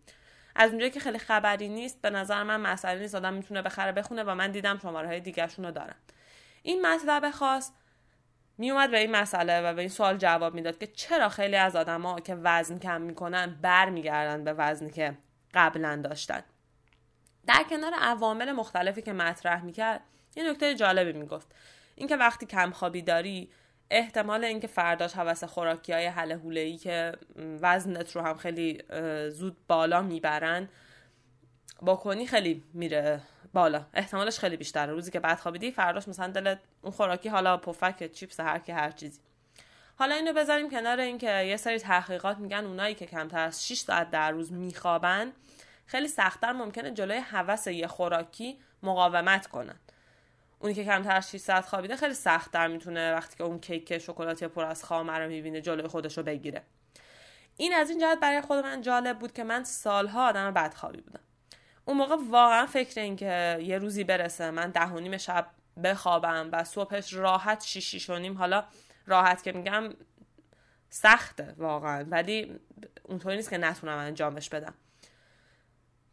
از 0.55 0.71
اونجایی 0.71 0.91
که 0.91 1.01
خیلی 1.01 1.19
خبری 1.19 1.69
نیست 1.69 2.03
به 2.03 2.11
نظر 2.11 2.43
من 2.43 2.61
مسئله 2.61 3.01
نیست. 3.01 3.15
آدم 3.15 3.35
می‌تونه 3.35 3.63
بخره 3.63 3.93
بخونه 3.93 4.23
و 4.23 4.35
من 4.35 4.51
دیدم 4.51 4.79
شماره 4.79 5.09
های 5.09 5.21
دیگرشون 5.21 5.65
رو 5.65 5.71
دارن 5.71 5.95
این 6.63 6.87
مطلب 6.87 7.31
خاص 7.31 7.71
میومد 8.59 8.91
به 8.91 8.99
این 8.99 9.11
مسئله 9.11 9.61
و 9.61 9.75
به 9.75 9.81
این 9.81 9.91
سوال 9.91 10.17
جواب 10.17 10.55
می‌داد 10.55 10.79
که 10.79 10.87
چرا 10.87 11.29
خیلی 11.29 11.57
از 11.57 11.77
آدما 11.77 12.21
که 12.21 12.35
وزن 12.35 12.79
کم 12.79 13.01
می‌کنن 13.01 13.59
برمیگردن 13.63 14.45
به 14.45 14.53
وزنی 14.53 14.91
که 14.91 15.19
قبلا 15.57 16.01
داشتن. 16.05 16.43
در 17.47 17.65
کنار 17.71 17.93
عوامل 17.95 18.53
مختلفی 18.53 19.03
که 19.03 19.13
مطرح 19.13 19.65
می‌کرد 19.65 20.01
یه 20.37 20.51
نکته 20.51 20.75
جالبی 20.75 21.13
می‌گفت. 21.13 21.55
اینکه 21.95 22.17
وقتی 22.17 22.47
کم 22.47 22.71
خوابی 22.71 23.03
داری 23.03 23.51
احتمال 23.91 24.45
اینکه 24.45 24.67
فرداش 24.67 25.15
حوس 25.15 25.45
خوراکی 25.45 25.93
های 25.93 26.07
حل 26.07 26.77
که 26.77 27.13
وزنت 27.61 28.17
رو 28.17 28.23
هم 28.23 28.37
خیلی 28.37 28.83
زود 29.31 29.57
بالا 29.69 30.03
می‌برن 30.03 30.69
با 31.83 31.97
خیلی 32.27 32.65
میره 32.75 33.21
بالا. 33.53 33.87
احتمالش 33.95 34.39
خیلی 34.39 34.57
بیشتره. 34.57 34.93
روزی 34.93 35.11
که 35.11 35.21
بعد 35.21 35.39
خوابیدی 35.39 35.71
فرداش 35.71 36.09
مثلا 36.09 36.27
دلت 36.27 36.59
اون 36.83 36.93
خوراکی 36.93 37.29
حالا 37.29 37.57
پفک 37.57 38.13
چیپس 38.13 38.41
هر 38.41 38.59
کی 38.59 38.73
هر 38.73 38.91
چیزی. 38.91 39.21
حالا 39.99 40.15
اینو 40.15 40.33
بذاریم 40.33 40.71
کنار 40.71 41.01
اینکه 41.01 41.43
یه 41.43 41.57
سری 41.57 41.79
تحقیقات 41.79 42.39
میگن 42.39 42.65
اونایی 42.65 42.95
که 42.95 43.07
کمتر 43.07 43.39
از 43.39 43.67
6 43.67 43.79
ساعت 43.79 44.11
در 44.11 44.31
روز 44.31 44.53
میخوابن 44.53 45.33
خیلی 45.87 46.09
سختتر 46.09 46.53
ممکنه 46.53 46.91
جلوی 46.91 47.19
حوس 47.19 47.67
یه 47.67 47.87
خوراکی 47.87 48.59
مقاومت 48.83 49.47
کنن. 49.47 49.77
اونی 50.59 50.75
که 50.75 50.85
کمتر 50.85 51.17
از 51.17 51.31
6 51.31 51.39
ساعت 51.39 51.67
خوابیده 51.67 51.97
خیلی 51.97 52.15
سخت 52.15 52.53
در 52.53 52.69
می‌تونه 52.69 53.15
وقتی 53.15 53.37
که 53.37 53.45
اون 53.45 53.61
کیک 53.61 53.99
شکلاتی 53.99 54.49
پر 54.49 54.65
از 54.65 54.85
خامه 54.85 55.13
رو 55.13 55.29
می‌بینه 55.29 55.61
جلوی 55.61 55.89
خودش 55.89 56.19
رو 56.19 56.25
بگیره. 56.25 56.63
این 57.57 57.75
از 57.75 57.91
این 57.91 58.01
جهت 58.01 58.21
برای 58.21 58.41
خود 58.41 58.59
من 58.59 58.83
جالب 58.83 59.19
بود 59.19 59.33
که 59.33 59.45
من 59.45 59.65
سالها 59.65 60.29
آدم 60.29 60.51
بدخوابی 60.51 61.01
بودم. 61.01 61.21
اون 61.85 61.97
موقع 61.97 62.17
واقعا 62.31 62.67
فکر 62.67 63.01
این 63.01 63.17
که 63.17 63.59
یه 63.61 63.79
روزی 63.79 64.05
برسه 64.05 64.51
من 64.51 64.71
ده 64.71 64.87
و 64.87 65.01
نیم 65.01 65.17
شب 65.17 65.47
بخوابم 65.85 66.49
و 66.53 66.65
صبحش 66.65 67.15
راحت 67.15 67.65
شیش 67.65 67.91
شیش 67.91 68.11
و 68.11 68.19
نیم 68.19 68.39
حالا 68.39 68.65
راحت 69.07 69.43
که 69.43 69.53
میگم 69.53 69.91
سخته 70.91 71.55
واقعا. 71.59 72.07
ولی 72.11 72.61
اونطوری 73.03 73.37
نیست 73.37 73.51
که 73.51 73.59
نتونم 73.59 73.99
انجامش 73.99 74.49
بدم. 74.49 74.75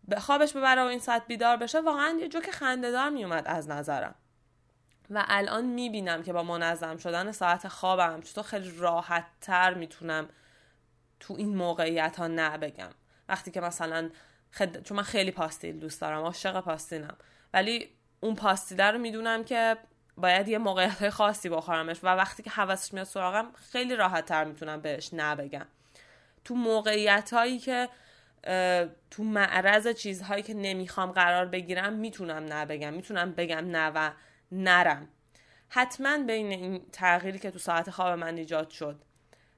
به 0.07 0.19
خوابش 0.19 0.53
ببره 0.53 0.81
و 0.81 0.85
این 0.85 1.00
ساعت 1.00 1.27
بیدار 1.27 1.57
بشه 1.57 1.81
واقعا 1.81 2.17
یه 2.19 2.27
جوک 2.27 2.51
خندهدار 2.51 3.09
میومد 3.09 3.43
از 3.47 3.69
نظرم. 3.69 4.15
و 5.09 5.25
الان 5.27 5.65
می‌بینم 5.65 6.23
که 6.23 6.33
با 6.33 6.43
منظم 6.43 6.97
شدن 6.97 7.31
ساعت 7.31 7.67
خوابم 7.67 8.21
چطور 8.21 8.43
خیلی 8.43 8.77
راحت 8.77 9.25
تر 9.41 9.73
می‌تونم 9.73 10.29
تو 11.19 11.33
این 11.33 11.55
موقعیت 11.55 12.15
ها 12.17 12.27
نه 12.27 12.57
بگم. 12.57 12.89
وقتی 13.29 13.51
که 13.51 13.62
مثلا 13.62 14.09
خد... 14.51 14.83
چون 14.83 14.97
من 14.97 15.03
خیلی 15.03 15.31
پاستیل 15.31 15.79
دوست 15.79 16.01
دارم 16.01 16.23
عاشق 16.23 16.62
پاستیلم. 16.62 17.17
ولی 17.53 17.89
اون 18.19 18.35
پاستیل 18.35 18.81
رو 18.81 18.97
می‌دونم 18.97 19.43
که 19.43 19.77
باید 20.17 20.48
یه 20.48 20.58
موقعیت 20.58 21.10
خاصی 21.10 21.50
بخورمش 21.50 22.00
و 22.03 22.08
وقتی 22.08 22.43
که 22.43 22.50
حواسش 22.50 22.93
میاد 22.93 23.05
سراغم 23.05 23.51
خیلی 23.72 23.96
راحت 23.96 24.25
تر 24.25 24.43
می‌تونم 24.43 24.82
بهش 24.82 25.13
نه 25.13 25.36
بگم 25.36 25.65
تو 26.46 26.55
موقعیت 26.55 27.34
هایی 27.34 27.60
که 27.60 27.89
تو 29.12 29.24
معرض 29.24 29.88
چیزهایی 29.88 30.43
که 30.43 30.53
نمی‌خوام 30.53 31.12
قرار 31.12 31.46
بگیرم 31.46 31.93
می‌تونم 31.93 32.43
نه 32.43 32.65
بگم 32.65 32.93
می‌تونم 32.93 33.32
بگم 33.32 33.72
نه 33.72 33.91
و 33.96 34.12
نرم. 34.51 35.08
حتما 35.70 36.17
بین 36.17 36.51
این 36.51 36.86
تغییری 36.91 37.39
که 37.39 37.51
تو 37.51 37.60
ساعت 37.60 37.89
خواب 37.89 38.20
من 38.20 38.38
ایجاد 38.38 38.70
شد 38.70 39.01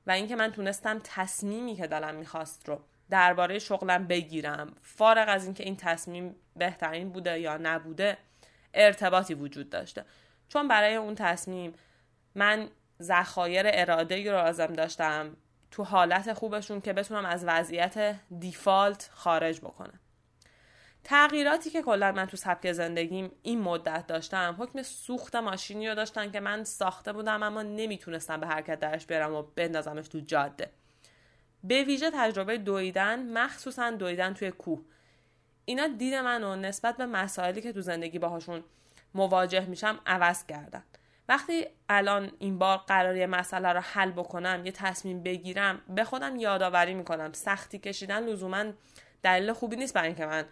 و 0.07 0.11
اینکه 0.11 0.35
من 0.35 0.51
تونستم 0.51 1.01
تصمیمی 1.03 1.75
که 1.75 1.87
دلم 1.87 2.15
می‌خواست 2.15 2.69
رو 2.69 2.81
درباره 3.09 3.59
شغلم 3.59 4.07
بگیرم 4.07 4.73
فارغ 4.81 5.25
از 5.29 5.45
اینکه 5.45 5.63
این 5.63 5.75
تصمیم 5.75 6.35
بهترین 6.55 7.09
بوده 7.09 7.39
یا 7.39 7.57
نبوده 7.57 8.17
ارتباطی 8.73 9.33
وجود 9.33 9.69
داشته. 9.69 10.05
چون 10.55 10.67
برای 10.67 10.95
اون 10.95 11.15
تصمیم. 11.15 11.73
من 12.35 12.69
ذخایر 13.01 13.65
اراده 13.67 14.31
رو 14.31 14.37
لازم 14.37 14.73
داشتم 14.73 15.37
تو 15.71 15.83
حالت 15.83 16.33
خوبشون 16.33 16.81
که 16.81 16.93
بتونم 16.93 17.25
از 17.25 17.45
وضعیت 17.47 18.15
دیفالت 18.39 19.09
خارج 19.13 19.59
بکنم. 19.59 19.99
تغییراتی 21.03 21.69
که 21.69 21.81
کلا 21.81 22.11
من 22.11 22.25
تو 22.25 22.37
سبک 22.37 22.71
زندگیم 22.71 23.31
این 23.41 23.61
مدت 23.61 24.07
داشتم 24.07 24.55
حکم 24.59 24.83
سوخت 24.83 25.35
ماشینی 25.35 25.89
رو 25.89 25.95
داشتن 25.95 26.31
که 26.31 26.39
من 26.39 26.63
ساخته 26.63 27.13
بودم 27.13 27.43
اما 27.43 27.61
نمی‌تونستم 27.61 28.39
به 28.39 28.47
حرکت 28.47 28.79
درش 28.79 29.05
برم 29.05 29.33
و 29.33 29.41
بندازمش 29.41 30.07
تو 30.07 30.19
جاده. 30.19 30.69
به 31.63 31.83
ویژه 31.83 32.11
تجربه 32.13 32.57
دویدن 32.57 33.37
مخصوصا 33.37 33.91
دویدن 33.91 34.33
توی 34.33 34.51
کوه. 34.51 34.81
اینا 35.65 35.87
دید 35.87 36.13
منو 36.13 36.55
نسبت 36.55 36.97
به 36.97 37.05
مسائلی 37.05 37.61
که 37.61 37.73
تو 37.73 37.81
زندگی 37.81 38.19
باهاشون 38.19 38.63
مواجه 39.15 39.65
میشم 39.65 39.99
عوض 40.05 40.45
کردن. 40.45 40.83
وقتی 41.29 41.67
الان 41.89 42.31
این 42.39 42.59
بار 42.59 42.77
قرار 42.77 43.15
یه 43.15 43.27
مسئله 43.27 43.69
رو 43.69 43.79
حل 43.79 44.11
بکنم 44.11 44.65
یه 44.65 44.71
تصمیم 44.71 45.23
بگیرم 45.23 45.81
به 45.89 46.03
خودم 46.03 46.35
یادآوری 46.35 46.93
می‌کنم. 46.93 47.33
سختی 47.33 47.79
کشیدن 47.79 48.23
لزوما 48.23 48.65
دلیل 49.23 49.53
خوبی 49.53 49.75
نیست 49.75 49.93
برای 49.93 50.07
اینکه 50.07 50.25
من 50.25 50.45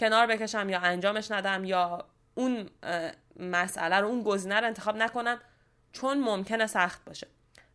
کنار 0.00 0.26
بکشم 0.26 0.68
یا 0.68 0.80
انجامش 0.80 1.30
ندم 1.30 1.64
یا 1.64 2.04
اون 2.34 2.70
مسئله 3.36 3.96
رو 3.96 4.08
اون 4.08 4.22
گزینه 4.22 4.60
رو 4.60 4.66
انتخاب 4.66 4.96
نکنم 4.96 5.40
چون 5.92 6.20
ممکنه 6.20 6.66
سخت 6.66 7.04
باشه. 7.04 7.26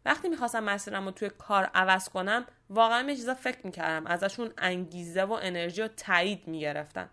وقتی 0.06 0.30
می‌خواستم 0.30 0.64
مسیرم 0.64 1.06
رو 1.06 1.12
توی 1.12 1.30
کار 1.30 1.64
عوض 1.64 2.10
کنم 2.10 2.46
واقعا 2.70 3.10
یه 3.10 3.16
چیزا 3.16 3.34
فکر 3.34 3.60
می‌کردم. 3.64 4.08
ازشون 4.08 4.54
انگیزه 4.58 5.24
و 5.24 5.32
انرژی 5.32 5.82
و 5.82 5.88
تایید 5.88 6.48
می‌گرفتن 6.48 7.10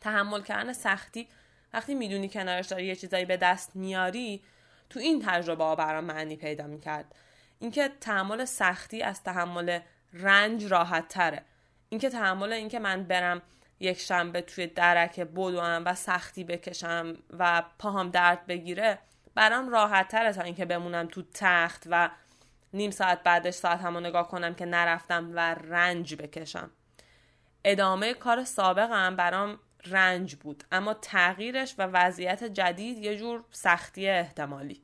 تحمل 0.00 0.42
کردن 0.42 0.72
سختی 0.72 1.28
وقتی 1.72 1.94
می‌دونی 1.94 2.28
کنارش 2.28 2.66
داری 2.66 2.86
یه 2.86 2.96
چیزایی 2.96 3.24
به 3.24 3.36
دست 3.36 3.76
میاری 3.76 4.42
تو 4.90 5.00
این 5.00 5.22
تجربه 5.26 5.64
ها 5.64 5.74
برام 5.76 6.04
معنی 6.04 6.36
پیدا 6.36 6.66
می‌کرد. 6.66 7.14
اینکه 7.58 7.90
تحمل 8.00 8.44
سختی 8.44 9.02
از 9.02 9.22
تحمل 9.22 9.80
رنج 10.12 10.64
راحت 10.64 11.08
تره 11.08 11.42
اینکه 11.88 12.10
تحمل 12.10 12.52
اینکه 12.52 12.78
من 12.78 13.04
برم 13.04 13.42
یک 13.80 14.00
شنبه 14.00 14.40
توی 14.40 14.66
درک 14.66 15.20
بدوم 15.20 15.82
و 15.86 15.94
سختی 15.94 16.44
بکشم 16.44 17.16
و 17.38 17.62
پاهام 17.78 18.10
درد 18.10 18.46
بگیره 18.46 18.98
برام 19.34 19.68
راحت 19.68 20.08
تره 20.08 20.32
تا 20.32 20.42
اینکه 20.42 20.64
بمونم 20.64 21.06
تو 21.06 21.22
تخت 21.34 21.82
و 21.90 22.10
نیم 22.72 22.90
ساعت 22.90 23.22
بعدش 23.22 23.54
ساعت 23.54 23.80
همو 23.80 24.00
نگاه 24.00 24.28
کنم 24.28 24.54
که 24.54 24.66
نرفتم 24.66 25.30
و 25.34 25.54
رنج 25.54 26.14
بکشم. 26.14 26.70
ادامه 27.64 28.14
کار 28.14 28.44
سابقم 28.44 29.16
برام 29.16 29.58
رنج 29.86 30.34
بود. 30.34 30.64
اما 30.72 30.94
تغییرش 30.94 31.74
و 31.78 31.82
وضعیت 31.82 32.44
جدید 32.44 32.98
یه 32.98 33.16
جور 33.16 33.44
سختی 33.50 34.08
احتمالی. 34.08 34.82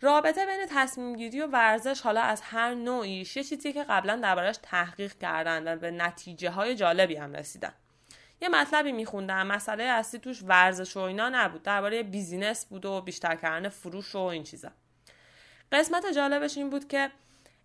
رابطه 0.00 0.46
بین 0.46 0.66
تصمیم 0.70 1.16
گیری 1.16 1.40
و 1.40 1.46
ورزش 1.46 2.00
حالا 2.00 2.20
از 2.20 2.40
هر 2.40 2.74
نوعیش 2.74 3.36
یه 3.36 3.44
چیزی 3.44 3.72
که 3.72 3.84
قبلا 3.84 4.16
دربارش 4.16 4.56
تحقیق 4.62 5.12
کردن 5.18 5.72
و 5.72 5.76
به 5.76 5.90
نتیجه 5.90 6.50
های 6.50 6.74
جالبی 6.74 7.16
هم 7.16 7.32
رسیدن. 7.32 7.72
یه 8.40 8.48
مطلبی 8.48 8.92
میخوندم. 8.92 9.46
مسئله 9.46 9.84
اصلی 9.84 10.20
توش 10.20 10.42
ورزش 10.42 10.96
و 10.96 11.00
اینا 11.00 11.28
نبود. 11.28 11.62
درباره 11.62 12.02
بیزینس 12.02 12.66
بود 12.66 12.84
و 12.84 13.00
بیشتر 13.00 13.36
کردن 13.36 13.68
فروش 13.68 14.14
و 14.14 14.18
این 14.18 14.44
چیزا. 14.44 14.70
قسمت 15.72 16.06
جالبش 16.14 16.56
این 16.56 16.70
بود 16.70 16.88
که 16.88 17.10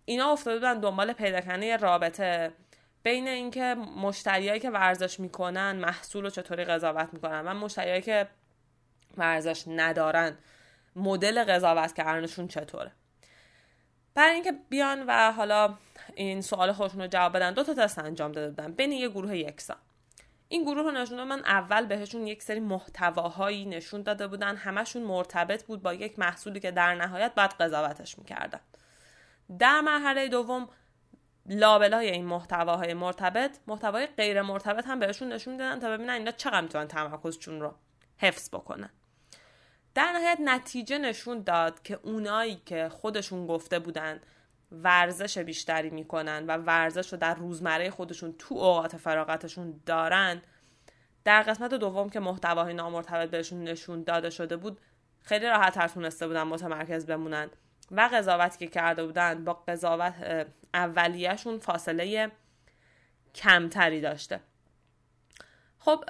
اینا 0.04 0.32
افتاده 0.32 0.56
بودن 0.56 0.80
دنبال 0.80 1.12
پیدا 1.12 1.40
کردن 1.40 1.62
یه 1.62 1.76
رابطه 1.76 2.52
بین 3.02 3.28
اینکه 3.28 3.74
مشتریایی 3.96 4.60
که 4.60 4.70
ورزش 4.70 5.20
می‌کنن 5.20 5.76
محصول 5.76 6.24
رو 6.24 6.30
چطوری 6.30 6.64
قضاوت 6.64 7.08
می‌کنن 7.12 7.48
و 7.48 7.54
مشتریایی 7.54 8.02
که 8.02 8.28
ورزش 9.16 9.64
ندارن 9.66 10.38
مدل 10.96 11.44
قضاوت 11.44 11.92
کردنشون 11.92 12.48
چطوره؟ 12.48 12.92
برای 14.14 14.34
اینکه 14.34 14.52
بیان 14.68 15.04
و 15.06 15.32
حالا 15.32 15.74
این 16.14 16.40
سوال 16.40 16.72
خودشون 16.72 17.00
رو 17.00 17.06
جواب 17.06 17.36
بدن 17.36 17.54
دو 17.54 17.64
تا 17.64 17.74
تست 17.74 17.98
انجام 17.98 18.32
داده 18.32 18.48
بودن 18.48 18.72
بین 18.72 18.92
یه 18.92 19.08
گروه 19.08 19.36
یکسان. 19.36 19.76
این 20.48 20.62
گروه 20.62 20.82
رو 20.82 20.90
نشون 20.90 21.24
من 21.24 21.38
اول 21.38 21.86
بهشون 21.86 22.26
یک 22.26 22.42
سری 22.42 22.60
محتواهایی 22.60 23.64
نشون 23.64 24.02
داده 24.02 24.26
بودن 24.26 24.56
همشون 24.56 25.02
مرتبط 25.02 25.64
بود 25.64 25.82
با 25.82 25.94
یک 25.94 26.18
محصولی 26.18 26.60
که 26.60 26.70
در 26.70 26.94
نهایت 26.94 27.34
بعد 27.34 27.54
قضاوتش 27.60 28.18
می‌کردن. 28.18 28.60
در 29.58 29.80
مرحله 29.80 30.28
دوم 30.28 30.68
لابلای 31.46 32.10
این 32.10 32.24
محتواهای 32.24 32.94
مرتبط 32.94 33.58
محتوای 33.66 34.06
غیر 34.06 34.42
مرتبط 34.42 34.86
هم 34.86 34.98
بهشون 34.98 35.32
نشون 35.32 35.56
دادن 35.56 35.80
تا 35.80 35.90
ببینن 35.90 36.12
اینا 36.12 36.30
چقدر 36.30 36.60
می‌تونن 36.60 36.88
تمرکزشون 36.88 37.60
رو 37.60 37.74
حفظ 38.18 38.48
بکنن. 38.48 38.90
در 39.94 40.12
نهایت 40.12 40.38
نتیجه 40.44 40.98
نشون 40.98 41.42
داد 41.42 41.82
که 41.82 41.98
اونایی 42.02 42.62
که 42.66 42.88
خودشون 42.88 43.46
گفته 43.46 43.78
بودن 43.78 44.20
ورزش 44.72 45.38
بیشتری 45.38 45.90
می‌کنن 45.90 46.46
و 46.46 46.56
ورزش 46.56 47.12
رو 47.12 47.18
در 47.18 47.34
روزمره 47.34 47.90
خودشون 47.90 48.34
تو 48.38 48.54
اوقات 48.54 48.96
فراغتشون 48.96 49.80
دارن 49.86 50.42
در 51.24 51.42
قسمت 51.42 51.74
دوم 51.74 52.10
که 52.10 52.20
محتواهای 52.20 52.74
نامرتبط 52.74 53.30
بهشون 53.30 53.64
نشون 53.64 54.02
داده 54.02 54.30
شده 54.30 54.56
بود 54.56 54.80
خیلی 55.22 55.46
راحت 55.46 55.94
تونسته 55.94 56.26
بودن 56.26 56.42
متمرکز 56.42 57.06
بمونن. 57.06 57.50
و 57.90 58.08
قضاوتی 58.12 58.58
که 58.58 58.66
کرده 58.66 59.04
بودن 59.04 59.44
با 59.44 59.52
قضاوت 59.68 60.14
اولیهشون 60.74 61.58
فاصله 61.58 62.30
کمتری 63.34 64.00
داشته. 64.00 64.40
خب 65.78 66.04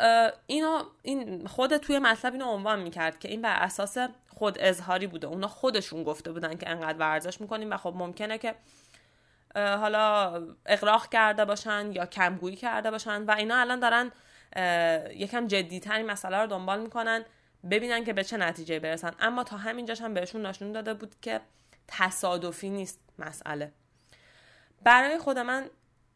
اینو 0.47 0.83
این 1.03 1.47
خود 1.47 1.77
توی 1.77 1.99
مطلب 1.99 2.33
اینو 2.33 2.45
عنوان 2.45 2.83
می‌کرد 2.83 3.19
که 3.19 3.29
این 3.29 3.43
بر 3.43 3.57
اساس 3.57 3.99
خود 4.29 4.59
اظهاری 4.59 5.07
بوده. 5.07 5.27
اونا 5.27 5.49
خودشون 5.49 6.05
گفته 6.05 6.33
بودن 6.33 6.57
که 6.57 6.71
انقدر 6.71 6.99
ورزش 6.99 7.41
می‌کنیم 7.41 7.71
و 7.71 7.77
خب 7.77 7.95
ممکنه 7.97 8.39
که 8.39 8.55
حالا 9.55 10.35
اقراق 10.67 11.09
کرده 11.09 11.45
باشن 11.45 11.93
یا 11.93 12.07
کمگویی 12.07 12.57
کرده 12.57 12.91
باشن 12.91 13.23
و 13.23 13.31
اینا 13.31 13.57
الان 13.57 13.81
دارن 13.81 14.13
یکم 15.15 15.47
جدیتر 15.47 16.03
مسئله 16.03 16.37
رو 16.37 16.47
دنبال 16.47 16.81
می‌کنن 16.81 17.25
ببینن 17.71 18.05
که 18.05 18.13
به 18.13 18.25
چه 18.25 18.37
نتیجه 18.37 18.79
برسن. 18.79 19.13
اما 19.21 19.45
تا 19.45 19.57
همینجاش 19.57 20.01
هم 20.01 20.15
بهشون 20.15 20.47
نشون 20.47 20.73
داده 20.73 20.95
بود 20.95 21.15
که 21.23 21.41
تصادفی 21.99 22.71
نیست 22.71 23.01
مسئله. 23.19 23.73
برای 24.83 25.19
خود 25.19 25.39
من 25.39 25.71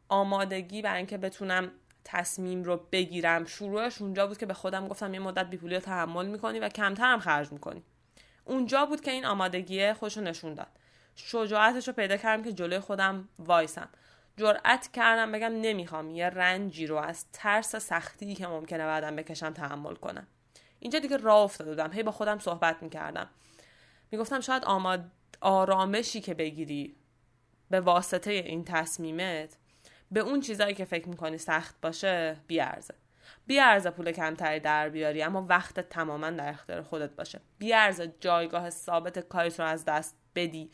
آمادگی 0.09 0.83
برای 0.83 0.97
اینکه 0.97 1.19
بتونم 1.19 1.71
تصمیم 2.05 2.63
رو 2.63 2.87
بگیرم 2.93 3.45
شروعش 3.45 4.03
اونجا 4.03 4.27
بود 4.27 4.39
که 4.39 4.47
به 4.47 4.55
خودم 4.55 4.89
گفتم 4.89 5.15
یه 5.15 5.21
مدت 5.21 5.47
بیپولی 5.47 5.75
رو 5.75 5.81
تحمل 5.81 6.27
می‌کنی 6.27 6.61
و 6.61 6.69
کمتر 6.69 7.13
هم 7.13 7.21
خرج 7.21 7.53
می‌کنی. 7.53 7.83
اونجا 8.45 8.87
بود 8.87 9.01
که 9.01 9.11
این 9.11 9.27
آمادگی 9.27 9.93
خوش 9.93 10.19
نشون 10.19 10.55
داد. 10.55 10.69
شجاعتش 11.17 11.89
رو 11.89 11.95
پیدا 11.95 12.17
کردم 12.17 12.43
که 12.43 12.53
جلوی 12.53 12.79
خودم 12.79 13.29
وایسم. 13.39 13.89
جرأت 14.37 14.93
کردم 14.93 15.33
بگم 15.33 15.53
نمی‌خوام 15.61 16.11
یه 16.11 16.27
رنجی 16.27 16.87
رو 16.87 16.97
از 16.97 17.27
ترس 17.33 17.77
سختی 17.77 18.35
که 18.35 18.47
ممکنه 18.47 18.85
بعدم 18.87 19.17
بکشم 19.17 19.51
تحمل 19.51 19.95
کنم. 19.95 20.27
اینجا 20.81 20.99
دیگه 20.99 21.17
راه 21.17 21.41
افتاده 21.41 21.71
بودم 21.71 21.93
هی 21.93 22.03
با 22.03 22.13
خودم 22.13 22.39
صحبت 22.39 22.83
می‌کردم. 22.83 23.29
می‌گفتم 24.11 24.41
شاید 24.41 24.65
آماد 24.65 25.11
آرامشی 25.41 26.21
که 26.21 26.35
بگیری 26.35 26.97
به 27.71 27.81
واسطه 27.81 28.31
این 28.31 28.65
تصمیمت 28.65 29.57
به 30.11 30.21
اون 30.21 30.41
چیزایی 30.41 30.75
که 30.75 30.85
فکر 30.85 31.09
می‌کنی 31.09 31.39
سخت 31.39 31.75
باشه 31.83 32.37
بیارزه. 32.47 32.95
بیارزه 33.47 33.91
پول 33.91 34.13
کمتری 34.13 34.61
در 34.61 34.89
بیاری 34.89 35.23
اما 35.23 35.47
وقت 35.49 35.81
تماما 35.81 36.31
در 36.31 36.49
اختیار 36.49 36.83
خودت 36.83 37.11
باشه. 37.11 37.41
بیارزه 37.59 38.15
جایگاه 38.21 38.71
ثابت 38.71 39.19
کاریت 39.19 39.61
رو 39.61 39.67
از 39.67 39.85
دست 39.85 40.17
بدی 40.35 40.71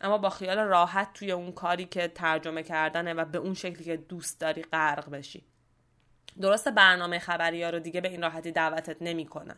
اما 0.00 0.18
با 0.18 0.30
خیال 0.30 0.58
راحت 0.58 1.12
توی 1.12 1.32
اون 1.32 1.52
کاری 1.52 1.84
که 1.84 2.08
ترجمه 2.08 2.62
کردنه 2.62 3.14
و 3.14 3.24
به 3.24 3.38
اون 3.38 3.54
شکلی 3.54 3.84
که 3.84 3.96
دوست 3.96 4.40
داری 4.40 4.62
غرق 4.62 5.10
بشی. 5.10 5.44
درسته 6.40 6.70
برنامه 6.70 7.18
خبری 7.18 7.62
ها 7.62 7.70
رو 7.70 7.78
دیگه 7.78 8.00
به 8.00 8.08
این 8.08 8.22
راحتی 8.22 8.52
دعوتت 8.52 8.96
نمی‌کنن. 9.00 9.56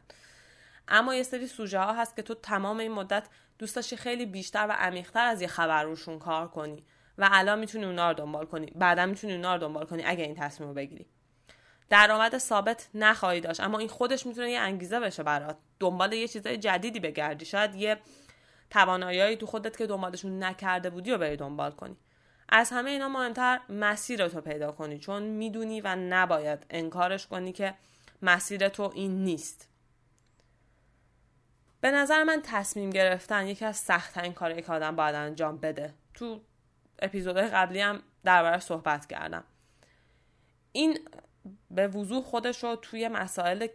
اما 0.88 1.14
یه 1.14 1.22
سری 1.22 1.46
سوژه 1.46 1.78
ها 1.78 1.92
هست 1.92 2.16
که 2.16 2.22
تو 2.22 2.34
تمام 2.34 2.78
این 2.78 2.92
مدت 2.92 3.28
دوست 3.58 3.76
داشتی 3.76 3.96
خیلی 3.96 4.26
بیشتر 4.26 4.66
و 4.68 4.72
عمیقتر 4.72 5.24
از 5.24 5.42
یه 5.42 5.48
خبر 5.48 5.82
روشون 5.82 6.18
کار 6.18 6.48
کنی 6.48 6.84
و 7.18 7.28
الان 7.32 7.58
می‌تونی 7.58 7.84
اونا 7.84 8.10
رو 8.10 8.14
دنبال 8.14 8.46
کنی. 8.46 8.66
بعدا 8.66 9.06
می‌تونی 9.06 9.34
اونا 9.34 9.54
رو 9.54 9.60
دنبال 9.60 9.84
کنی 9.84 10.02
اگه 10.04 10.24
این 10.24 10.34
تصمیم 10.34 10.68
رو 10.68 10.74
بگیری. 10.74 11.06
درآمد 11.90 12.38
ثابت 12.38 12.88
نخواهی 12.94 13.40
داشت 13.40 13.60
اما 13.60 13.78
این 13.78 13.88
خودش 13.88 14.26
می‌تونه 14.26 14.50
یه 14.50 14.58
انگیزه 14.58 15.00
بشه 15.00 15.22
برات. 15.22 15.56
دنبال 15.80 16.12
یه 16.12 16.28
چیزای 16.28 16.56
جدیدی 16.56 17.00
بگردی. 17.00 17.44
شاید 17.44 17.74
یه 17.74 17.96
توانایی 18.70 19.36
تو 19.36 19.46
خودت 19.46 19.76
که 19.76 19.86
دنبالشون 19.86 20.42
نکرده 20.42 20.90
بودی 20.90 21.10
و 21.10 21.18
بری 21.18 21.36
دنبال 21.36 21.70
کنی. 21.70 21.96
از 22.48 22.70
همه 22.70 22.90
اینا 22.90 23.08
مهمتر 23.08 23.60
مسیر 23.68 24.28
تو 24.28 24.40
پیدا 24.40 24.72
کنی 24.72 24.98
چون 24.98 25.22
می‌دونی 25.22 25.80
و 25.80 25.96
نباید 25.96 26.66
انکارش 26.70 27.26
کنی 27.26 27.52
که 27.52 27.74
مسیر 28.22 28.68
تو 28.68 28.92
این 28.94 29.24
نیست. 29.24 29.67
به 31.80 31.90
نظر 31.90 32.24
من 32.24 32.42
تصمیم 32.44 32.90
گرفتن 32.90 33.46
یکی 33.46 33.64
از 33.64 33.76
سختترین 33.76 34.32
کارهایی 34.32 34.62
که 34.62 34.72
آدم 34.72 34.96
باید 34.96 35.14
انجام 35.14 35.58
بده. 35.58 35.94
تو 36.14 36.40
اپیزودهای 36.98 37.48
قبلی 37.48 37.80
هم 37.80 38.02
دربارش 38.24 38.62
صحبت 38.62 39.06
کردم. 39.06 39.44
این 40.72 40.98
به 41.70 41.88
وضوح 41.88 42.24
خودش 42.24 42.64
رو 42.64 42.76
توی 42.76 43.08
مسائل 43.08 43.66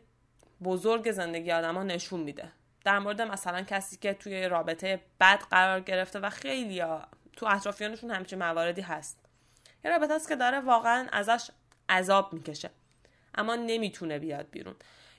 بزرگ 0.63 1.11
زندگی 1.11 1.51
آدم 1.51 1.75
ها 1.75 1.83
نشون 1.83 2.19
میده. 2.19 2.51
در 2.85 2.99
مورد 2.99 3.21
مثلا 3.21 3.61
کسی 3.61 3.97
که 3.97 4.13
توی 4.13 4.47
رابطه 4.47 5.01
بد 5.19 5.39
قرار 5.39 5.79
گرفته 5.79 6.19
و 6.19 6.29
خیلی 6.29 6.79
ها 6.79 7.07
تو 7.35 7.45
اطرافیانشون 7.45 8.11
همچین 8.11 8.39
مواردی 8.39 8.81
هست. 8.81 9.25
یه 9.85 9.91
رابطه 9.91 10.13
است 10.13 10.29
که 10.29 10.35
داره 10.35 10.59
واقعا 10.59 11.07
ازش 11.11 11.49
عذاب 11.89 12.33
می‌کشه. 12.33 12.69
اما 13.35 13.55
نمی‌تونه 13.55 14.19
بیاد 14.19 14.49
بیرون. 14.51 14.75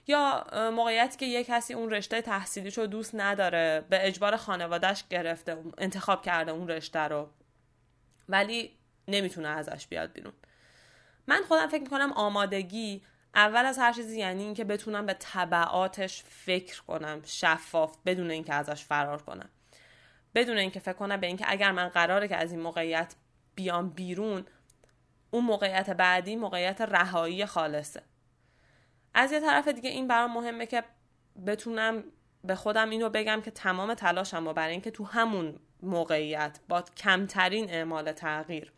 یا 0.06 0.46
موقعیتی 0.54 1.16
که 1.16 1.26
یک 1.26 1.46
کسی 1.46 1.74
اون 1.74 1.90
رشته 1.90 2.22
تحصیلیشو 2.22 2.86
دوست 2.86 3.14
نداره 3.14 3.84
به 3.90 4.06
اجبار 4.06 4.36
خانوادهش 4.36 5.04
گرفته 5.10 5.56
انتخاب 5.78 6.22
کرده 6.22 6.52
اون 6.52 6.68
رشته 6.68 7.00
رو 7.00 7.30
ولی 8.28 8.78
نمی‌تونه 9.08 9.48
ازش 9.48 9.86
بیاد 9.86 10.12
بیرون. 10.12 10.32
من 11.26 11.42
خودم 11.48 11.66
فکر 11.66 11.82
می‌کنم 11.82 12.12
آمادگی 12.12 13.02
اول 13.34 13.66
از 13.66 13.78
هر 13.78 13.92
چیزی 13.92 14.18
یعنی 14.18 14.42
اینکه 14.42 14.64
بتونم 14.64 15.06
به 15.06 15.14
طبعاتش 15.14 16.22
فکر 16.22 16.82
کنم 16.82 17.22
شفاف 17.24 17.96
بدون 18.06 18.30
اینکه 18.30 18.54
ازش 18.54 18.84
فرار 18.84 19.22
کنم. 19.22 19.48
بدون 20.34 20.58
اینکه 20.58 20.80
فکر 20.80 20.92
کنم 20.92 21.20
به 21.20 21.26
اینکه 21.26 21.44
اگر 21.48 21.72
من 21.72 21.88
قراره 21.88 22.28
که 22.28 22.36
از 22.36 22.52
این 22.52 22.60
موقعیت 22.60 23.14
بیام 23.54 23.90
بیرون 23.90 24.44
اون 25.30 25.44
موقعیت 25.44 25.90
بعدی 25.90 26.36
موقعیت 26.36 26.80
رهایی 26.80 27.46
خالصه. 27.46 28.02
از 29.14 29.32
یه 29.32 29.40
طرف 29.40 29.68
دیگه 29.68 29.90
این 29.90 30.08
برام 30.08 30.32
مهمه 30.32 30.66
که 30.66 30.84
بتونم 31.46 32.04
به 32.44 32.54
خودم 32.54 32.90
اینو 32.90 33.08
بگم 33.08 33.40
که 33.40 33.50
تمام 33.50 33.94
تلاشم 33.94 34.52
برای 34.52 34.72
اینکه 34.72 34.90
تو 34.90 35.04
همون 35.04 35.58
موقعیت 35.82 36.58
با 36.68 36.82
کمترین 36.82 37.70
اعمال 37.70 38.12
تغییر 38.12 38.72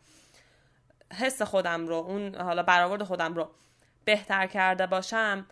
حس 1.13 1.41
خودم 1.41 1.87
رو 1.87 1.95
اون 1.95 2.35
حالا 2.35 2.63
برآورد 2.63 3.03
خودم 3.03 3.33
رو 3.33 3.49
بهتر 4.05 4.47
کرده 4.47 4.87
باشم 4.87 5.45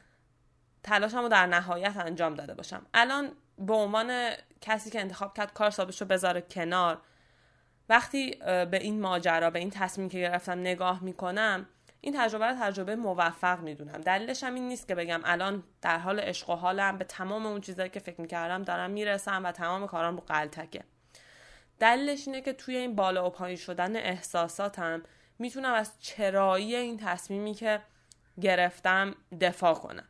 تلاشم 0.83 1.17
رو 1.17 1.27
در 1.27 1.45
نهایت 1.45 1.97
انجام 1.97 2.33
داده 2.33 2.53
باشم. 2.53 2.85
الان 2.93 3.31
به 3.57 3.73
عنوان 3.73 4.31
کسی 4.61 4.89
که 4.89 4.99
انتخاب 4.99 5.37
کرد 5.37 5.53
کار 5.53 5.69
سابش 5.69 6.01
رو 6.01 6.07
بذاره 6.07 6.41
کنار 6.41 7.01
وقتی 7.89 8.31
به 8.45 8.79
این 8.81 9.01
ماجرا 9.01 9.49
به 9.49 9.59
این 9.59 9.69
تصمیم 9.69 10.09
که 10.09 10.19
گرفتم 10.19 10.59
نگاه 10.59 11.03
می‌کنم 11.03 11.67
این 12.05 12.13
تجربه 12.17 12.45
رو 12.45 12.55
تجربه 12.61 12.95
موفق 12.95 13.59
می‌دونم. 13.59 14.01
دلیلش 14.01 14.43
هم 14.43 14.55
این 14.55 14.67
نیست 14.67 14.87
که 14.87 14.95
بگم 14.95 15.21
الان 15.23 15.63
در 15.81 15.97
حال 15.97 16.19
عشق 16.19 16.49
و 16.49 16.55
حالم 16.55 16.97
به 16.97 17.05
تمام 17.05 17.45
اون 17.45 17.61
چیزایی 17.61 17.89
که 17.89 17.99
فکر 17.99 18.21
می‌کردم 18.21 18.63
دارم 18.63 18.91
می‌رسم 18.91 19.45
و 19.45 19.51
تمام 19.51 19.87
کارام 19.87 20.15
رو 20.15 20.21
قلتکه 20.21 20.83
دلیلش 21.79 22.27
اینه 22.27 22.41
که 22.41 22.53
توی 22.53 22.77
این 22.77 22.95
بالا 22.95 23.27
و 23.27 23.29
پایین 23.29 23.57
شدن 23.57 23.95
احساساتم 23.95 25.03
می‌تونم 25.39 25.73
از 25.73 25.91
چرایی 25.99 26.75
این 26.75 26.97
تصمیمی 26.97 27.53
که 27.53 27.81
گرفتم 28.41 29.15
دفاع 29.41 29.73
کنم. 29.73 30.07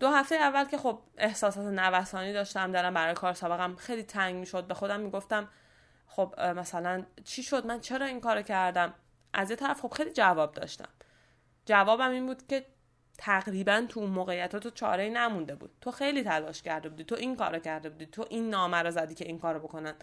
دو 0.00 0.08
هفته 0.08 0.34
اول 0.34 0.64
که 0.64 0.78
خب 0.78 1.00
احساسات 1.18 1.66
نوسانی 1.66 2.32
داشتم 2.32 2.72
دارم 2.72 2.94
برای 2.94 3.14
کار 3.14 3.32
سابقم 3.32 3.76
خیلی 3.76 4.02
تنگ 4.02 4.34
می‌شد. 4.34 4.66
به 4.66 4.74
خودم 4.74 5.00
می‌گفتم 5.00 5.48
خب 6.06 6.40
مثلا 6.40 7.04
چی 7.24 7.42
شد؟ 7.42 7.66
من 7.66 7.80
چرا 7.80 8.06
این 8.06 8.20
کارو 8.20 8.42
کردم؟ 8.42 8.94
از 9.32 9.50
یه 9.50 9.56
طرف 9.56 9.80
خب 9.80 9.88
خیلی 9.88 10.10
جواب 10.10 10.54
داشتم. 10.54 10.88
جوابم 11.66 12.10
این 12.10 12.26
بود 12.26 12.46
که 12.46 12.66
تقریبا 13.18 13.86
تو 13.88 14.00
اون 14.00 14.10
موقعیت 14.10 14.56
تو 14.56 14.70
چاره 14.70 15.08
نمونده 15.08 15.54
بود. 15.54 15.70
تو 15.80 15.90
خیلی 15.90 16.22
تلاش 16.22 16.62
کرده 16.62 16.88
بودی 16.88 17.04
تو 17.04 17.14
این 17.14 17.36
کارو 17.36 17.58
کرده 17.58 17.90
بودی 17.90 18.06
تو 18.06 18.26
این 18.30 18.50
نامه 18.50 18.76
رو 18.76 18.90
زدی 18.90 19.14
که 19.14 19.24
این 19.26 19.38
کارو 19.38 19.60
بکنن. 19.60 19.94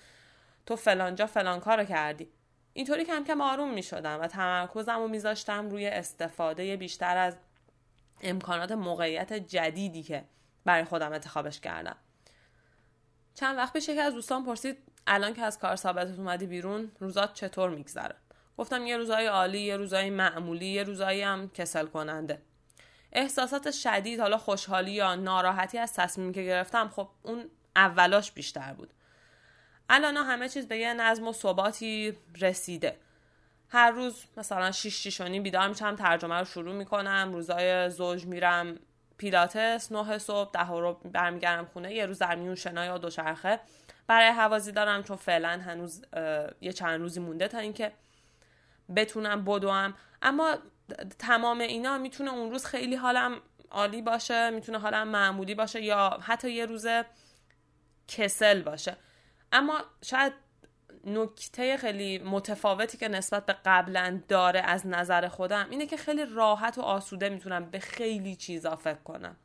تو 0.65 0.75
فلانجا 0.75 1.25
فلان 1.25 1.59
کارو 1.59 1.83
کردی. 1.83 2.29
اینطوری 2.73 3.05
کم 3.05 3.23
کم 3.23 3.41
آروم 3.41 3.73
می 3.73 3.83
شدم 3.83 4.21
و 4.21 4.27
تمرکزم 4.27 4.99
رو 4.99 5.07
میذاشتم 5.07 5.69
روی 5.69 5.87
استفاده 5.87 6.77
بیشتر 6.77 7.17
از 7.17 7.37
امکانات 8.21 8.71
موقعیت 8.71 9.33
جدیدی 9.33 10.03
که 10.03 10.23
برای 10.65 10.83
خودم 10.83 11.11
انتخابش 11.13 11.59
کردم. 11.59 11.95
چند 13.33 13.57
وقت 13.57 13.73
پیش 13.73 13.89
یکی 13.89 13.99
از 13.99 14.13
دوستان 14.13 14.45
پرسید 14.45 14.77
الان 15.07 15.33
که 15.33 15.41
از 15.41 15.59
کار 15.59 15.75
ثابتت 15.75 16.19
اومدی 16.19 16.45
بیرون 16.45 16.91
روزات 16.99 17.33
چطور 17.33 17.69
میگذره؟ 17.69 18.15
گفتم 18.57 18.85
یه 18.85 18.97
روزای 18.97 19.25
عالی 19.25 19.59
یه 19.59 19.77
روزای 19.77 20.09
معمولی 20.09 20.65
یه 20.65 20.83
روزایی 20.83 21.21
هم 21.21 21.49
کسل 21.49 21.85
کننده. 21.85 22.41
احساسات 23.11 23.71
شدید 23.71 24.19
حالا 24.19 24.37
خوشحالی 24.37 24.91
یا 24.91 25.15
ناراحتی 25.15 25.77
از 25.77 25.93
تصمیمی 25.93 26.33
که 26.33 26.43
گرفتم 26.43 26.87
خب 26.95 27.09
اون 27.23 27.49
اولاش 27.75 28.31
بیشتر 28.31 28.73
بود. 28.73 28.93
الان 29.89 30.17
همه 30.17 30.49
چیز 30.49 30.67
به 30.67 30.77
یه 30.77 30.93
نظم 30.93 31.27
و 31.27 31.33
ثباتی 31.33 32.17
رسیده. 32.41 32.97
هر 33.69 33.91
روز 33.91 34.23
مثلا 34.37 34.71
6 34.71 35.07
6 35.07 35.21
بیدار 35.21 35.67
میشم 35.67 35.95
ترجمه 35.95 36.35
رو 36.35 36.45
شروع 36.45 36.75
می‌کنم 36.75 37.29
روزای 37.33 37.89
زوج 37.89 38.25
میرم 38.25 38.79
پیلاتس 39.17 39.91
نه 39.91 40.17
صبح 40.17 40.51
ده 40.51 40.69
رو 40.69 40.93
برمیگردم 40.93 41.65
خونه 41.65 41.93
یه 41.93 42.05
روز 42.05 42.19
در 42.19 42.35
میون 42.35 42.55
شنا 42.55 42.85
یا 42.85 42.97
دوچرخه. 42.97 43.59
برای 44.07 44.27
حوازی 44.27 44.71
دارم 44.71 45.03
چون 45.03 45.17
فعلا 45.17 45.49
هنوز 45.49 46.05
یه 46.61 46.73
چند 46.73 46.99
روزی 46.99 47.19
مونده 47.19 47.47
تا 47.47 47.57
اینکه 47.57 47.91
بتونم 48.95 49.45
بدوم. 49.45 49.93
اما 50.21 50.57
تمام 51.19 51.59
اینا 51.59 51.97
می‌تونه 51.97 52.33
اون 52.33 52.51
روز 52.51 52.65
خیلی 52.65 52.95
حالم 52.95 53.41
عالی 53.71 54.01
باشه 54.01 54.49
می‌تونه 54.49 54.79
حالم 54.79 55.07
معمولی 55.07 55.55
باشه 55.55 55.81
یا 55.81 56.19
حتی 56.21 56.51
یه 56.51 56.65
روز 56.65 56.87
کسل 58.07 58.61
باشه. 58.61 58.97
اما 59.51 59.81
شاید 60.05 60.33
نکته 61.05 61.77
خیلی 61.77 62.19
متفاوتی 62.19 62.97
که 62.97 63.07
نسبت 63.07 63.45
به 63.45 63.55
قبلا 63.65 64.21
داره 64.27 64.59
از 64.59 64.87
نظر 64.87 65.27
خودم 65.27 65.67
اینه 65.69 65.85
که 65.85 65.97
خیلی 65.97 66.25
راحت 66.25 66.77
و 66.77 66.81
آسوده 66.81 67.29
می‌تونم 67.29 67.65
به 67.65 67.79
خیلی 67.79 68.35
چیزا 68.35 68.75
فکر 68.75 69.03
کنم. 69.03 69.35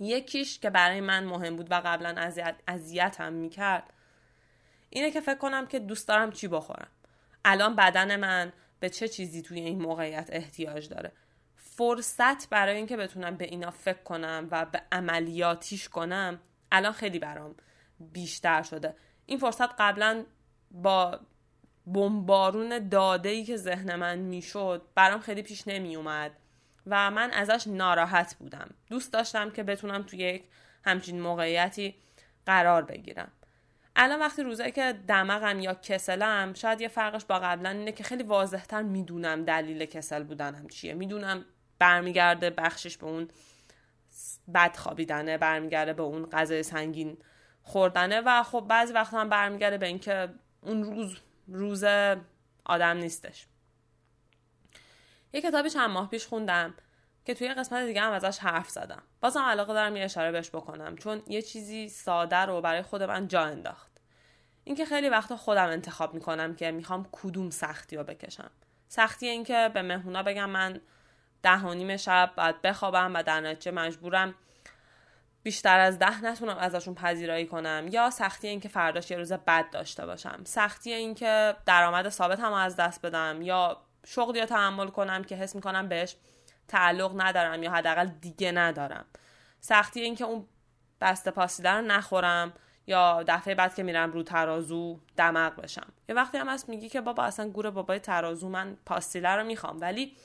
یکیش 0.00 0.58
که 0.58 0.70
برای 0.70 1.00
من 1.00 1.24
مهم 1.24 1.56
بود 1.56 1.70
و 1.70 1.74
قبلا 1.74 2.30
اذیتم 2.68 3.32
می‌کرد 3.32 3.92
اینه 4.90 5.10
که 5.10 5.20
فکر 5.20 5.38
کنم 5.38 5.66
که 5.66 5.78
دوست 5.78 6.08
دارم 6.08 6.32
چی 6.32 6.48
بخورم. 6.48 6.88
الان 7.44 7.76
بدن 7.76 8.16
من 8.16 8.52
به 8.80 8.90
چه 8.90 9.08
چیزی 9.08 9.42
توی 9.42 9.60
این 9.60 9.82
موقعیت 9.82 10.28
احتیاج 10.32 10.88
داره؟ 10.88 11.12
فرصت 11.56 12.48
برای 12.48 12.76
اینکه 12.76 12.96
بتونم 12.96 13.36
به 13.36 13.44
اینا 13.44 13.70
فکر 13.70 14.02
کنم 14.02 14.48
و 14.50 14.64
به 14.64 14.82
عملیاتیش 14.92 15.88
کنم 15.88 16.40
الان 16.72 16.92
خیلی 16.92 17.18
برام 17.18 17.54
بیشتر 18.00 18.62
شده. 18.62 18.94
این 19.26 19.38
فرصت 19.38 19.80
قبلا 19.80 20.24
با 20.70 21.20
بمبارون 21.86 22.88
داده 22.88 23.28
ای 23.28 23.44
که 23.44 23.56
ذهن 23.56 23.96
من 23.96 24.18
می‌شد 24.18 24.82
برام 24.94 25.20
خیلی 25.20 25.42
پیش 25.42 25.68
نمی 25.68 25.96
اومد 25.96 26.32
و 26.86 27.10
من 27.10 27.30
ازش 27.30 27.66
ناراحت 27.66 28.34
بودم. 28.34 28.70
دوست 28.90 29.12
داشتم 29.12 29.50
که 29.50 29.62
بتونم 29.62 30.02
توی 30.02 30.18
یک 30.18 30.44
همچین 30.84 31.20
موقعیتی 31.20 31.94
قرار 32.46 32.82
بگیرم. 32.82 33.32
الان 33.96 34.20
وقتی 34.20 34.42
روزایی 34.42 34.72
که 34.72 34.94
دماغم 35.08 35.60
یا 35.60 35.74
کسلم 35.74 36.54
شاید 36.54 36.80
یه 36.80 36.88
فرقش 36.88 37.24
با 37.24 37.38
قبلا 37.38 37.70
اینه 37.70 37.92
که 37.92 38.04
خیلی 38.04 38.22
واضحتر 38.22 38.82
می‌دونم 38.82 39.44
دلیل 39.44 39.84
کسل 39.84 40.22
بودنم 40.22 40.68
چیه. 40.68 40.94
می‌دونم 40.94 41.44
برمیگرده 41.78 42.50
بخشش 42.50 42.98
به 42.98 43.06
اون 43.06 43.28
بد 44.54 44.76
خوابیدنه 44.76 45.38
برمیگرده 45.38 45.92
به 45.92 46.02
اون 46.02 46.26
غذای 46.26 46.62
سنگین 46.62 47.18
خوردنه 47.62 48.20
و 48.20 48.42
خب 48.42 48.66
بعضی 48.68 48.92
وقت 48.92 49.14
هم 49.14 49.28
برمیگرده 49.28 49.78
به 49.78 49.86
اینکه 49.86 50.28
اون 50.60 50.82
روز 50.82 51.16
روز 51.48 51.84
آدم 52.64 52.96
نیستش. 52.96 53.46
یه 55.32 55.40
کتابی 55.40 55.70
چند 55.70 55.90
ماه 55.90 56.10
پیش 56.10 56.26
خوندم. 56.26 56.74
که 57.24 57.34
توی 57.34 57.48
قسمت 57.48 57.86
دیگه 57.86 58.00
هم 58.00 58.12
ازش 58.12 58.38
حرف 58.38 58.70
زدم. 58.70 59.02
بازم 59.20 59.42
علاقه 59.42 59.72
دارم 59.72 59.96
یه 59.96 60.04
اشاره 60.04 60.32
بهش 60.32 60.50
بکنم 60.50 60.96
چون 60.96 61.22
یه 61.26 61.42
چیزی 61.42 61.88
ساده 61.88 62.36
رو 62.36 62.60
برای 62.60 62.82
خود 62.82 63.02
من 63.02 63.28
جا 63.28 63.42
انداخت. 63.42 63.92
اینکه 64.64 64.84
خیلی 64.84 65.08
وقتا 65.08 65.36
خودم 65.36 65.66
انتخاب 65.68 66.14
می‌کنم 66.14 66.54
که 66.54 66.70
می‌خوام 66.70 67.08
کدوم 67.12 67.50
سختی 67.50 67.96
رو 67.96 68.04
بکشم. 68.04 68.50
سختی 68.88 69.28
اینکه 69.28 69.70
به 69.74 69.82
مهمونا 69.82 70.22
بگم 70.22 70.50
من 70.50 70.80
ده 71.42 71.58
و 71.58 71.74
نیم 71.74 71.96
شب 71.96 72.32
باید 72.36 72.62
بخوابم 72.62 73.14
و 73.14 73.22
در 73.22 73.40
نتیجه 73.40 73.70
مجبورم 73.70 74.34
بیشتر 75.42 75.78
از 75.78 75.98
ده 75.98 76.24
نتونم 76.24 76.56
ازشون 76.58 76.94
پذیرایی 76.94 77.46
کنم. 77.46 77.88
یا 77.90 78.10
سختی 78.10 78.48
اینکه 78.48 78.68
فرداش 78.68 79.10
یه 79.10 79.16
روز 79.16 79.32
بد 79.32 79.70
داشته 79.70 80.06
باشم. 80.06 80.40
سختی 80.44 80.92
اینکه 80.92 81.56
درآمد 81.66 82.08
ثابت 82.08 82.40
هم 82.40 82.52
از 82.52 82.76
دست 82.76 83.06
بدم. 83.06 83.42
یا 83.42 83.76
شغلی 84.06 84.40
رو 84.40 84.46
تحمل 84.46 84.88
کنم 84.88 85.24
که 85.24 85.36
حس 85.36 85.54
می‌کنم 85.54 85.88
بهش 85.88 86.16
تعلق 86.68 87.20
ندارم 87.20 87.62
یا 87.62 87.70
حداقل 87.70 88.06
دیگه 88.06 88.52
ندارم. 88.52 89.04
سختی 89.60 90.00
اینکه 90.00 90.24
اون 90.24 90.46
بسته 91.00 91.30
پاسیده 91.30 91.70
رو 91.70 91.80
نخورم 91.80 92.52
یا 92.86 93.24
دفعه 93.26 93.54
بعد 93.54 93.74
که 93.74 93.82
میرم 93.82 94.12
رو 94.12 94.22
ترازو 94.22 95.00
دماغ 95.16 95.56
بشم. 95.56 95.92
یه 96.08 96.14
وقتی 96.14 96.38
هم 96.38 96.48
هست 96.48 96.68
میگی 96.68 96.88
که 96.88 97.00
بابا 97.00 97.24
اصلا 97.24 97.48
گور 97.48 97.70
بابای 97.70 97.98
ترازو 97.98 98.48
من 98.48 98.76
پاستیله 98.86 99.28
رو 99.28 99.44
می‌خوام 99.44 99.80
ولی 99.80 100.16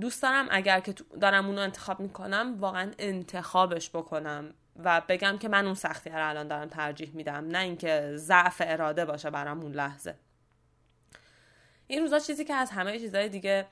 دوست 0.00 0.22
دارم 0.22 0.46
اگر 0.50 0.80
که 0.80 0.94
دارم 1.20 1.46
اونو 1.46 1.60
انتخاب 1.60 2.00
می‌کنم 2.00 2.56
واقعا 2.60 2.92
انتخابش 2.98 3.90
بکنم 3.90 4.54
و 4.84 5.02
بگم 5.08 5.38
که 5.38 5.48
من 5.48 5.64
اون 5.64 5.74
سختی 5.74 6.10
رو 6.10 6.28
الان 6.28 6.48
دارم 6.48 6.68
ترجیح 6.68 7.10
میدم 7.14 7.48
نه 7.48 7.58
اینکه 7.58 8.12
ضعف 8.14 8.62
اراده 8.64 9.04
باشه 9.04 9.30
برام 9.30 9.60
اون 9.60 9.72
لحظه. 9.72 10.14
این 11.86 12.02
روزا 12.02 12.18
چیزی 12.18 12.44
که 12.44 12.54
از 12.54 12.70
همه 12.70 12.98
چیزهای 12.98 13.28
دیگه 13.28 13.66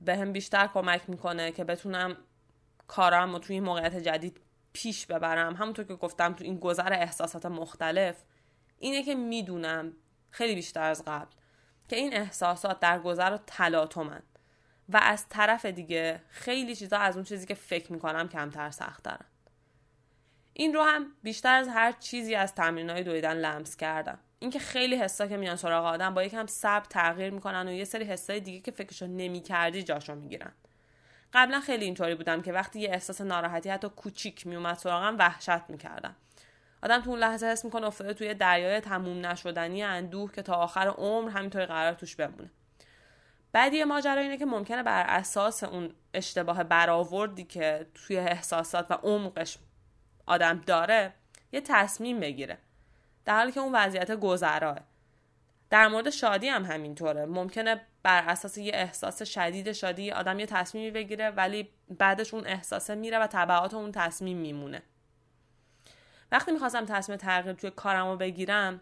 به 0.00 0.16
هم 0.16 0.32
بیشتر 0.32 0.66
کمک 0.66 1.10
می‌کنه 1.10 1.52
که 1.52 1.64
بتونم 1.64 2.16
کارم 2.86 3.32
رو 3.32 3.38
توی 3.38 3.54
این 3.54 3.64
موقعیت 3.64 3.96
جدید 3.96 4.40
پیش 4.72 5.06
ببرم. 5.06 5.56
همونطور 5.56 5.84
که 5.84 5.94
گفتم 5.94 6.32
تو 6.32 6.44
این 6.44 6.58
گذر 6.58 6.92
احساسات 6.92 7.46
مختلف 7.46 8.16
اینه 8.78 9.02
که 9.02 9.14
می‌دونم 9.14 9.92
خیلی 10.30 10.54
بیشتر 10.54 10.82
از 10.82 11.04
قبل 11.04 11.30
که 11.88 11.96
این 11.96 12.14
احساسات 12.14 12.80
در 12.80 12.98
گذر 12.98 13.32
و 13.32 13.38
تلاطمن. 13.46 14.22
و 14.88 15.00
از 15.02 15.28
طرف 15.28 15.64
دیگه 15.66 16.22
خیلی 16.28 16.76
چیزا 16.76 16.98
از 16.98 17.16
اون 17.16 17.24
چیزی 17.24 17.46
که 17.46 17.54
فکر 17.54 17.92
می‌کنم 17.92 18.28
کمتر 18.28 18.70
سخت 18.70 19.04
دارن. 19.04 19.26
این 20.52 20.74
رو 20.74 20.82
هم 20.82 21.06
بیشتر 21.22 21.54
از 21.54 21.68
هر 21.68 21.92
چیزی 21.92 22.34
از 22.34 22.54
های 22.58 23.02
دویدن 23.02 23.36
لمس 23.36 23.76
کردم. 23.76 24.18
اینکه 24.42 24.58
خیلی 24.58 24.96
حسا 24.96 25.26
که 25.26 25.36
میان 25.36 25.56
سراغ 25.56 25.84
آدم 25.84 26.14
با 26.14 26.22
یکم 26.22 26.46
صبر 26.46 26.84
تغییر 26.84 27.30
می‌کنن 27.30 27.68
و 27.68 27.72
یه 27.72 27.84
سری 27.84 28.04
حسای 28.04 28.40
دیگه 28.40 28.60
که 28.60 28.70
فکرشو 28.70 29.06
نمی‌کردی 29.06 29.82
جاشو 29.82 30.14
می‌گیرن. 30.14 30.52
قبلا 31.32 31.60
خیلی 31.60 31.84
اینطوری 31.84 32.14
بودم 32.14 32.42
که 32.42 32.52
وقتی 32.52 32.80
یه 32.80 32.90
احساس 32.90 33.20
ناراحتی 33.20 33.70
حتی 33.70 33.88
کوچیک 33.88 34.46
میومد 34.46 34.76
سراغم 34.76 35.18
وحشت 35.18 35.70
می‌کردم. 35.70 36.16
آدم 36.82 37.00
تو 37.00 37.10
اون 37.10 37.18
لحظه 37.18 37.46
حس 37.46 37.64
می‌کنه 37.64 37.86
افتاده 37.86 38.14
توی 38.14 38.34
دریای 38.34 38.80
تموم 38.80 39.26
نشدنی 39.26 39.82
اندوه 39.82 40.32
که 40.32 40.42
تا 40.42 40.54
آخر 40.54 40.88
عمر 40.88 41.30
همینطوری 41.30 41.66
قرار 41.66 41.92
توش 41.92 42.16
بمونه. 42.16 42.50
بعدی 43.52 43.84
ماجرا 43.84 44.20
اینه 44.20 44.36
که 44.36 44.46
ممکنه 44.46 44.82
بر 44.82 45.04
اساس 45.08 45.64
اون 45.64 45.94
اشتباه 46.14 46.64
برآوردی 46.64 47.44
که 47.44 47.86
توی 47.94 48.16
احساسات 48.18 48.90
و 48.90 48.94
عمقش 48.94 49.58
آدم 50.26 50.62
داره 50.66 51.12
یه 51.52 51.60
تصمیم 51.60 52.20
بگیره. 52.20 52.58
در 53.30 53.36
حالی 53.36 53.52
که 53.52 53.60
اون 53.60 53.72
وضعیت 53.74 54.10
گذراه 54.10 54.78
در 55.70 55.88
مورد 55.88 56.10
شادی 56.10 56.48
هم 56.48 56.64
همینطوره. 56.64 57.26
ممکنه 57.26 57.80
بر 58.02 58.24
اساس 58.28 58.58
یه 58.58 58.72
احساس 58.74 59.22
شدید 59.22 59.72
شادی 59.72 60.10
آدم 60.10 60.38
یه 60.38 60.46
تصمیمی 60.46 60.90
بگیره 60.90 61.30
ولی 61.30 61.68
بعدش 61.98 62.34
اون 62.34 62.46
احساسه 62.46 62.94
میره 62.94 63.18
و 63.18 63.26
تبعات 63.26 63.74
اون 63.74 63.92
تصمیم 63.92 64.36
میمونه. 64.36 64.82
وقتی 66.32 66.52
می‌خواستم 66.52 66.84
تصمیم 66.84 67.18
تغییر 67.18 67.54
توی 67.54 67.70
کارم 67.70 68.06
رو 68.06 68.16
بگیرم 68.16 68.80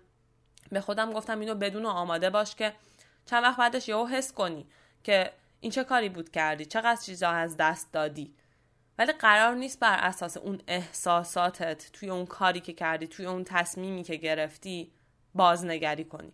به 0.72 0.80
خودم 0.80 1.12
گفتم 1.12 1.40
اینو 1.40 1.54
بدون 1.54 1.86
آماده 1.86 2.30
باش 2.30 2.54
که 2.54 2.72
چند 3.26 3.42
وقت 3.42 3.56
بعدش 3.56 3.88
یهو 3.88 4.06
حس 4.06 4.32
کنی 4.32 4.66
که 5.04 5.32
این 5.60 5.72
چه 5.72 5.84
کاری 5.84 6.08
بود 6.08 6.30
کردی؟ 6.30 6.64
چقدر 6.64 7.00
چیزا 7.00 7.30
از 7.30 7.56
دست 7.56 7.92
دادی؟ 7.92 8.34
ولی 8.98 9.12
قرار 9.12 9.54
نیست 9.54 9.80
بر 9.80 9.98
اساس 9.98 10.36
اون 10.36 10.60
احساساتت 10.66 11.92
توی 11.92 12.10
اون 12.10 12.26
کاری 12.26 12.60
که 12.60 12.72
کردی 12.72 13.06
توی 13.06 13.26
اون 13.26 13.44
تصمیمی 13.44 14.02
که 14.02 14.16
گرفتی 14.16 14.92
بازنگری 15.34 16.04
کنی. 16.04 16.32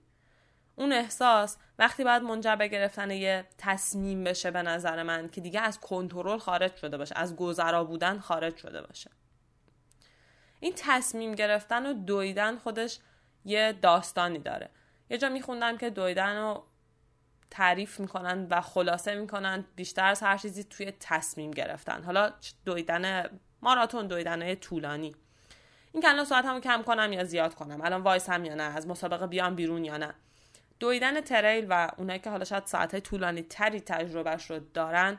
اون 0.77 0.92
احساس 0.92 1.57
وقتی 1.79 2.05
باید 2.05 2.22
منجر 2.22 2.57
به 2.57 2.68
گرفتن 2.68 3.11
یه 3.11 3.44
تصمیم 3.59 4.24
بشه 4.24 4.50
به 4.50 4.62
نظر 4.62 5.03
من 5.03 5.29
که 5.29 5.40
دیگه 5.40 5.61
از 5.61 5.81
کنترل 5.81 6.38
خارج 6.38 6.77
شده 6.77 6.98
باشه 6.98 7.14
از 7.18 7.37
گذرا 7.37 7.85
بودن 7.85 8.18
خارج 8.18 8.57
شده 8.57 8.83
باشه. 8.83 9.11
این 10.61 10.72
تصمیم 10.77 11.35
گرفتن 11.35 11.87
و 11.87 11.92
دویدن 11.92 12.57
خودش 12.57 12.98
یه 13.44 13.72
داستانی 13.83 14.38
داره. 14.38 14.70
یه 15.11 15.18
جا 15.18 15.29
میخوندم 15.29 15.77
که 15.77 15.90
دویدن 15.90 16.37
رو 16.37 16.64
تعریف 17.55 18.01
می‌کنن 18.01 18.47
و 18.51 18.61
خلاصه 18.61 19.14
می‌کنن 19.14 19.64
بیشتر 19.77 20.05
از 20.05 20.23
هر 20.23 20.37
چیزی 20.37 20.64
توی 20.64 20.93
تصمیم 21.01 21.51
گرفتن. 21.51 22.03
حالا 22.03 22.33
دویدن 22.64 23.31
ماراتون 23.62 24.07
دویدن 24.07 24.55
طولانی. 24.55 25.14
این 25.93 26.03
که 26.03 26.09
الان 26.09 26.25
سرعتمو 26.24 26.61
کم 26.61 26.83
کنم 26.83 27.12
یا 27.12 27.25
زیاد 27.25 27.55
کنم؟ 27.55 27.81
الان 27.81 28.03
وایسم 28.03 28.44
یا 28.45 28.55
نه؟ 28.55 28.62
از 28.62 28.87
مسابقه 28.87 29.27
بیام 29.27 29.55
بیرون 29.55 29.85
یا 29.85 29.97
نه؟ 29.97 30.14
دویدن 30.81 31.21
trail 31.20 31.66
و 31.69 31.90
اونایی 31.97 32.19
که 32.19 32.31
حالا 32.31 32.45
شاید 32.45 32.67
ساعت 32.67 32.99
طولانی 32.99 33.43
تری 33.43 33.81
تجربهش 33.81 34.51
رو 34.51 34.59
دارن 34.75 35.19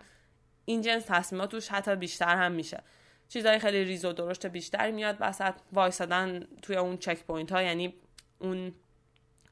این 0.66 0.82
جنس 0.82 1.04
تصمیمات 1.08 1.72
حتی 1.72 1.96
بیشتر 1.96 2.36
هم 2.36 2.52
میشه. 2.52 2.84
چیزهای 3.30 3.60
خیلی 3.60 3.84
ریز 3.84 4.06
و 4.06 4.14
درشت 4.14 4.46
بیشتری 4.46 4.92
میاد 4.92 5.18
وسط 5.20 5.54
وایسادن 5.74 6.48
توی 6.62 6.76
اون 6.76 6.98
checkpoint 6.98 7.52
ها 7.52 7.62
یعنی 7.62 7.94
اون 8.40 8.74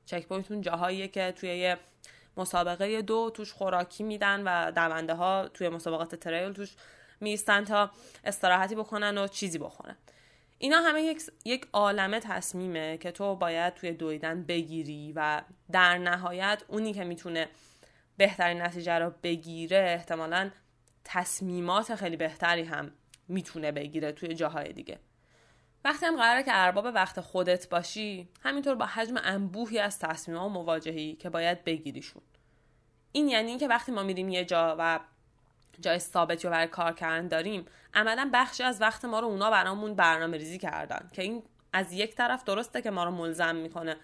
checkpoint 0.05 0.51
اون 0.51 0.61
جاهاییه 0.61 1.07
که 1.07 1.31
توی 1.31 1.57
یه 1.57 1.77
مسابقه 2.37 3.01
دو 3.01 3.29
توش 3.33 3.53
خوراکی 3.53 4.03
میدن 4.03 4.43
و 4.43 4.71
دونده 4.71 5.13
ها 5.13 5.47
توی 5.53 5.69
مسابقات 5.69 6.15
trail 6.15 6.53
توش 6.53 6.75
می‌ایستن 7.19 7.63
تا 7.63 7.91
استراحتی 8.23 8.75
بکنن 8.75 9.17
و 9.17 9.27
چیزی 9.27 9.57
بخورن. 9.57 9.97
اینا 10.57 10.77
همه 10.77 11.01
یک, 11.01 11.21
یک 11.45 11.67
عالمه 11.73 12.19
تصمیمه 12.19 12.97
که 12.97 13.11
تو 13.11 13.35
باید 13.35 13.73
توی 13.73 13.91
دویدن 13.91 14.43
بگیری 14.43 15.13
و 15.15 15.41
در 15.71 15.97
نهایت 15.97 16.63
اونی 16.67 16.93
که 16.93 17.03
می‌تونه 17.03 17.49
بهترین 18.17 18.61
نتیجه 18.61 18.93
رو 18.93 19.13
بگیره 19.23 19.77
احتمالا 19.77 20.51
تصمیمات 21.03 21.95
خیلی 21.95 22.17
بهتری 22.17 22.63
هم 22.63 22.91
می‌تونه 23.27 23.71
بگیره 23.71 24.11
توی 24.11 24.33
جاهای 24.35 24.73
دیگه. 24.73 24.99
وقتی 25.85 26.05
هم 26.05 26.17
قراره 26.17 26.43
که 26.43 26.51
ارباب 26.53 26.85
وقت 26.85 27.21
خودت 27.21 27.69
باشی 27.69 28.29
همینطور 28.43 28.75
با 28.75 28.85
حجم 28.85 29.15
انبوهی 29.23 29.79
از 29.79 29.99
تصمیم 29.99 30.37
و 30.37 30.49
مواجهی 30.49 31.15
که 31.15 31.29
باید 31.29 31.63
بگیریشون. 31.63 32.21
این 33.11 33.27
یعنی 33.27 33.49
اینکه 33.49 33.67
وقتی 33.67 33.91
ما 33.91 34.03
میریم 34.03 34.29
یه 34.29 34.45
جا 34.45 34.75
و 34.79 34.99
جای 35.81 35.99
ثابتی 35.99 36.43
رو 36.43 36.49
برای 36.49 36.67
کار 36.67 36.93
کردن 36.93 37.27
داریم 37.27 37.65
عملا 37.93 38.29
بخشی 38.33 38.63
از 38.63 38.81
وقت 38.81 39.05
ما 39.05 39.19
رو 39.19 39.27
اونا 39.27 39.51
برامون 39.51 39.95
برنامه 39.95 40.37
ریزی 40.37 40.57
کردن 40.57 41.09
که 41.13 41.21
این 41.21 41.43
از 41.73 41.93
یک 41.93 42.15
طرف 42.15 42.43
درسته 42.43 42.81
که 42.81 42.91
ما 42.91 43.03
رو 43.03 43.11
ملزم 43.11 43.55
می‌کنه 43.55 43.95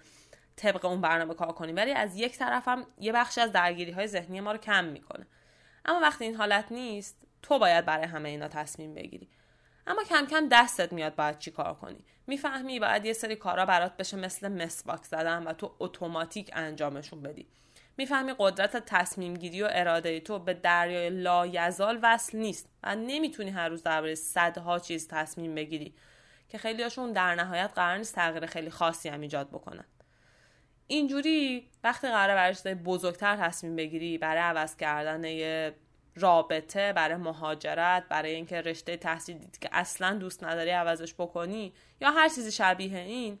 طبق 0.56 0.84
اون 0.84 1.00
برنامه 1.00 1.34
کار 1.34 1.52
کنیم 1.52 1.76
ولی 1.76 1.92
از 1.92 2.16
یک 2.16 2.38
طرف 2.38 2.68
هم 2.68 2.86
یه 2.98 3.12
بخشی 3.12 3.40
از 3.40 3.52
درگیری 3.52 3.90
های 3.90 4.06
ذهنی 4.06 4.40
ما 4.40 4.52
رو 4.52 4.58
کم 4.58 4.84
می‌کنه. 4.84 5.26
اما 5.84 6.00
وقتی 6.00 6.24
این 6.24 6.34
حالت 6.34 6.72
نیست 6.72 7.16
تو 7.42 7.58
باید 7.58 7.84
برای 7.84 8.04
همه 8.04 8.28
اینا 8.28 8.48
تصمیم 8.48 8.94
بگیری. 8.94 9.28
اما 9.90 10.02
کم 10.04 10.26
کم 10.26 10.48
دستت 10.48 10.92
میاد 10.92 11.14
باید 11.14 11.38
چی 11.38 11.50
کار 11.50 11.74
کنی. 11.74 12.04
می‌فهمی 12.26 12.80
باید 12.80 13.04
یه 13.04 13.12
سری 13.12 13.36
کارا 13.36 13.66
برات 13.66 13.96
بشه 13.96 14.16
مثل 14.16 14.48
مسواک 14.48 15.04
زدن 15.04 15.42
و 15.42 15.52
تو 15.52 15.74
اتوماتیک 15.78 16.50
انجامشون 16.52 17.22
بدی. 17.22 17.46
می‌فهمی 17.96 18.34
قدرت 18.38 18.76
تصمیم 18.76 19.34
گیری 19.34 19.62
و 19.62 19.68
اراده 19.70 20.20
تو 20.20 20.38
به 20.38 20.54
دریای 20.54 21.10
لایزال 21.10 21.98
وصل 22.02 22.38
نیست 22.38 22.68
و 22.82 22.96
نمی‌تونی 22.96 23.50
هر 23.50 23.68
روز 23.68 23.82
درباره 23.82 24.14
صدها 24.14 24.78
چیز 24.78 25.08
تصمیم 25.08 25.54
بگیری 25.54 25.94
که 26.48 26.58
خیلیاشون 26.58 27.12
در 27.12 27.34
نهایت 27.34 27.70
قرار 27.74 27.98
نیست 27.98 28.14
تغییر 28.14 28.46
خیلی 28.46 28.70
خاصی 28.70 29.08
هم 29.08 29.20
ایجاد 29.20 29.48
بکنن. 29.48 29.84
اینجوری 30.86 31.70
وقتی 31.84 32.08
قرار 32.08 32.34
برای 32.34 32.74
بزرگتر 32.74 33.36
تصمیم 33.36 33.76
بگیری 33.76 34.18
برای 34.18 34.42
عوض 34.42 34.76
کردن 34.76 35.24
یه 35.24 35.74
رابطه 36.20 36.92
برای 36.92 37.16
مهاجرت 37.16 38.04
برای 38.08 38.34
اینکه 38.34 38.60
رشته 38.60 38.96
تحصیل 38.96 39.38
دیدی 39.38 39.58
که 39.60 39.68
اصلا 39.72 40.14
دوست 40.14 40.44
نداری 40.44 40.70
عوضش 40.70 41.14
بکنی 41.14 41.72
یا 42.00 42.10
هر 42.10 42.28
چیزی 42.28 42.52
شبیه 42.52 42.98
این 42.98 43.38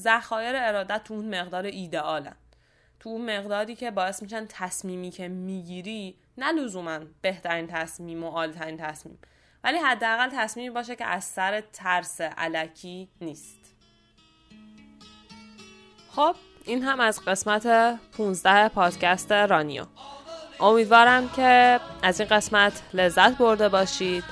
ذخایر 0.00 0.56
ارادت 0.56 1.04
تو 1.04 1.14
اون 1.14 1.40
مقدار 1.40 1.64
ایدئالن. 1.64 2.36
تو 3.00 3.08
اون 3.08 3.38
مقداری 3.38 3.74
که 3.76 3.90
باعث 3.90 4.22
میشن 4.22 4.46
تصمیمی 4.48 5.10
که 5.10 5.28
می‌گیری 5.28 6.18
نه 6.38 6.52
لزوما 6.52 6.98
بهترین 7.22 7.66
تصمیم 7.66 8.24
و 8.24 8.30
عالیترین 8.30 8.76
تصمیم 8.76 9.18
ولی 9.64 9.78
حداقل 9.78 10.30
تصمیمی 10.32 10.70
باشه 10.70 10.96
که 10.96 11.04
از 11.04 11.24
سر 11.24 11.60
ترس 11.60 12.20
علکی 12.20 13.08
نیست. 13.20 13.74
خب 16.10 16.36
این 16.64 16.82
هم 16.82 17.00
از 17.00 17.20
قسمت 17.20 17.66
15 18.16 18.68
پادکست 18.68 19.32
رانیو. 19.32 19.84
امیدوارم 20.62 21.28
که 21.28 21.80
از 22.02 22.20
این 22.20 22.28
قسمت 22.28 22.72
لذت 22.94 23.38
برده 23.38 23.68
باشید 23.68 24.24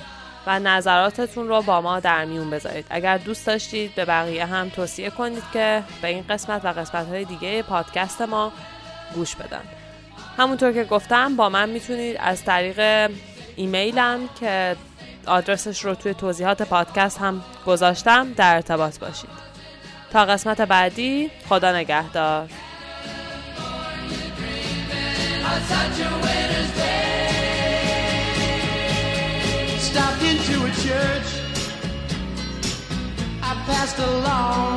و 0.46 0.58
نظراتتون 0.58 1.48
رو 1.48 1.62
با 1.62 1.80
ما 1.80 2.00
در 2.00 2.24
میون 2.24 2.50
بذارید. 2.50 2.86
اگر 2.90 3.18
دوست 3.18 3.46
داشتید 3.46 3.94
به 3.94 4.04
بقیه 4.04 4.46
هم 4.46 4.68
توصیه 4.68 5.10
کنید 5.10 5.42
که 5.52 5.82
به 6.02 6.08
این 6.08 6.24
قسمت 6.30 6.64
و 6.64 6.68
قسمت 6.68 7.08
های 7.08 7.24
دیگه 7.24 7.62
پادکست 7.62 8.22
ما 8.22 8.52
گوش 9.14 9.36
بدن. 9.36 9.62
همونطور 10.38 10.72
که 10.72 10.84
گفتم 10.84 11.36
با 11.36 11.48
من 11.48 11.68
می‌تونید 11.68 12.16
از 12.20 12.44
طریق 12.44 13.10
ایمیلم 13.56 14.28
که 14.40 14.76
آدرسش 15.26 15.84
رو 15.84 15.94
توی 15.94 16.14
توضیحات 16.14 16.62
پادکست 16.62 17.18
هم 17.18 17.44
گذاشتم 17.66 18.32
در 18.32 18.54
ارتباط 18.54 18.98
باشید. 18.98 19.30
تا 20.12 20.24
قسمت 20.24 20.60
بعدی 20.60 21.30
خدا 21.48 21.72
نگهدار. 21.72 22.48
Passed 33.66 33.98
along 33.98 34.69